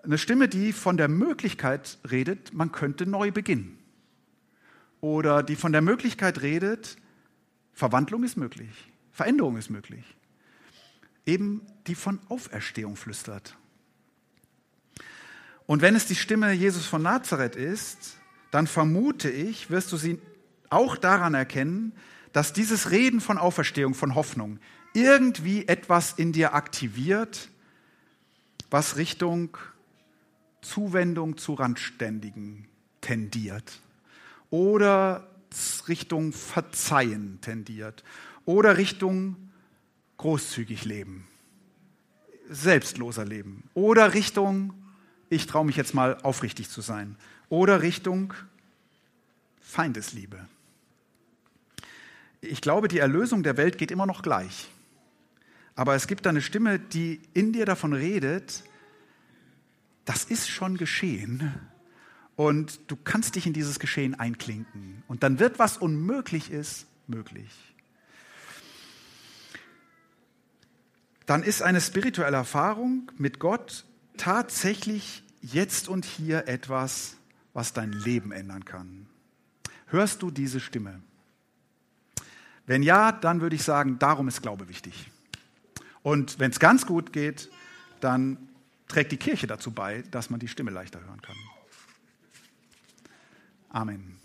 Eine 0.04 0.18
Stimme, 0.18 0.48
die 0.48 0.74
von 0.74 0.98
der 0.98 1.08
Möglichkeit 1.08 2.00
redet, 2.10 2.54
man 2.54 2.72
könnte 2.72 3.06
neu 3.06 3.32
beginnen. 3.32 3.78
Oder 5.00 5.44
die 5.44 5.56
von 5.56 5.72
der 5.72 5.82
Möglichkeit 5.82 6.42
redet, 6.42 6.98
Verwandlung 7.74 8.24
ist 8.24 8.36
möglich, 8.36 8.92
Veränderung 9.12 9.58
ist 9.58 9.70
möglich. 9.70 10.04
Eben 11.26 11.66
die 11.88 11.96
von 11.96 12.20
Auferstehung 12.30 12.96
flüstert. 12.96 13.56
Und 15.68 15.82
wenn 15.82 15.96
es 15.96 16.08
die 16.08 16.16
Stimme 16.16 16.52
Jesus 16.52 16.86
von 16.86 17.04
Nazareth 17.04 17.56
ist, 17.56 18.18
dann 18.50 18.68
vermute 18.68 19.30
ich, 19.30 19.70
wirst 19.70 19.92
du 19.92 19.98
sie 19.98 20.20
auch 20.70 20.98
daran 20.98 21.34
erkennen, 21.34 21.94
dass 22.34 22.54
dieses 22.54 22.92
Reden 22.92 23.22
von 23.22 23.38
Auferstehung, 23.38 23.94
von 23.94 24.16
Hoffnung, 24.16 24.60
irgendwie 24.94 25.68
etwas 25.68 26.14
in 26.14 26.34
dir 26.34 26.54
aktiviert, 26.54 27.50
was 28.70 28.98
Richtung 28.98 29.58
Zuwendung 30.62 31.38
zu 31.38 31.54
Randständigen 31.54 32.68
tendiert 33.02 33.80
oder 34.50 35.28
Richtung 35.88 36.32
Verzeihen 36.32 37.40
tendiert 37.42 38.04
oder 38.46 38.78
Richtung 38.78 39.36
großzügig 40.18 40.86
leben, 40.86 41.28
selbstloser 42.50 43.26
leben 43.26 43.64
oder 43.74 44.14
Richtung, 44.14 44.74
ich 45.30 45.48
traue 45.48 45.66
mich 45.66 45.76
jetzt 45.76 45.94
mal 45.94 46.18
aufrichtig 46.22 46.70
zu 46.70 46.82
sein 46.82 47.16
oder 47.50 47.82
Richtung 47.82 48.34
Feindesliebe. 49.62 50.48
Ich 52.42 52.62
glaube, 52.62 52.88
die 52.88 53.00
Erlösung 53.00 53.44
der 53.44 53.58
Welt 53.58 53.78
geht 53.78 53.92
immer 53.92 54.06
noch 54.06 54.24
gleich. 54.24 54.70
Aber 55.76 55.96
es 55.96 56.08
gibt 56.08 56.26
da 56.26 56.32
eine 56.32 56.42
Stimme, 56.42 56.80
die 56.80 57.22
in 57.34 57.54
dir 57.54 57.66
davon 57.66 57.94
redet, 57.94 58.64
das 60.06 60.24
ist 60.24 60.50
schon 60.50 60.78
geschehen 60.78 61.54
und 62.36 62.80
du 62.88 62.96
kannst 62.96 63.36
dich 63.36 63.46
in 63.46 63.54
dieses 63.54 63.80
Geschehen 63.80 64.16
einklinken. 64.16 65.04
Und 65.08 65.24
dann 65.24 65.40
wird, 65.40 65.60
was 65.60 65.78
unmöglich 65.78 66.52
ist, 66.52 66.88
möglich. 67.08 67.52
Dann 71.26 71.44
ist 71.44 71.62
eine 71.62 71.80
spirituelle 71.80 72.38
Erfahrung 72.38 73.12
mit 73.18 73.40
Gott 73.40 73.86
tatsächlich 74.18 75.24
jetzt 75.42 75.88
und 75.88 76.06
hier 76.06 76.48
etwas, 76.48 77.18
was 77.54 77.74
dein 77.74 77.92
Leben 77.92 78.32
ändern 78.32 78.66
kann. 78.66 79.08
Hörst 79.88 80.22
du 80.22 80.32
diese 80.32 80.60
Stimme? 80.60 81.02
Wenn 82.66 82.84
ja, 82.84 83.12
dann 83.12 83.42
würde 83.42 83.56
ich 83.56 83.64
sagen, 83.64 84.00
darum 84.00 84.28
ist 84.28 84.42
Glaube 84.42 84.68
wichtig. 84.70 85.12
Und 86.04 86.40
wenn 86.40 86.52
es 86.52 86.60
ganz 86.60 86.86
gut 86.86 87.14
geht, 87.14 87.50
dann 88.00 88.38
trägt 88.92 89.12
die 89.12 89.18
Kirche 89.18 89.48
dazu 89.48 89.72
bei, 89.72 90.04
dass 90.12 90.30
man 90.30 90.40
die 90.40 90.48
Stimme 90.48 90.72
leichter 90.72 91.00
hören 91.00 91.22
kann. 91.22 91.36
Amen. 93.70 94.18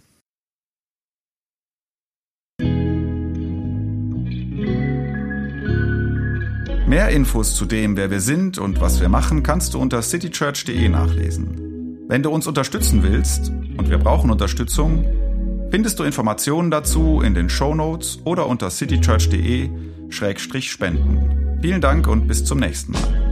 Mehr 6.86 7.08
Infos 7.08 7.56
zu 7.56 7.64
dem, 7.64 7.96
wer 7.96 8.12
wir 8.12 8.20
sind 8.20 8.58
und 8.58 8.80
was 8.80 9.00
wir 9.00 9.08
machen, 9.08 9.42
kannst 9.42 9.74
du 9.74 9.80
unter 9.80 10.02
citychurch.de 10.02 10.88
nachlesen. 10.88 11.66
Wenn 12.08 12.22
du 12.22 12.30
uns 12.30 12.46
unterstützen 12.46 13.02
willst, 13.02 13.50
und 13.76 13.90
wir 13.90 13.98
brauchen 13.98 14.30
Unterstützung, 14.30 15.04
findest 15.70 15.98
du 15.98 16.04
Informationen 16.04 16.70
dazu 16.70 17.20
in 17.20 17.34
den 17.34 17.48
Show 17.48 17.74
Notes 17.74 18.20
oder 18.24 18.46
unter 18.46 18.70
citychurch.de-spenden. 18.70 21.58
Vielen 21.60 21.80
Dank 21.80 22.06
und 22.06 22.28
bis 22.28 22.44
zum 22.44 22.60
nächsten 22.60 22.92
Mal. 22.92 23.25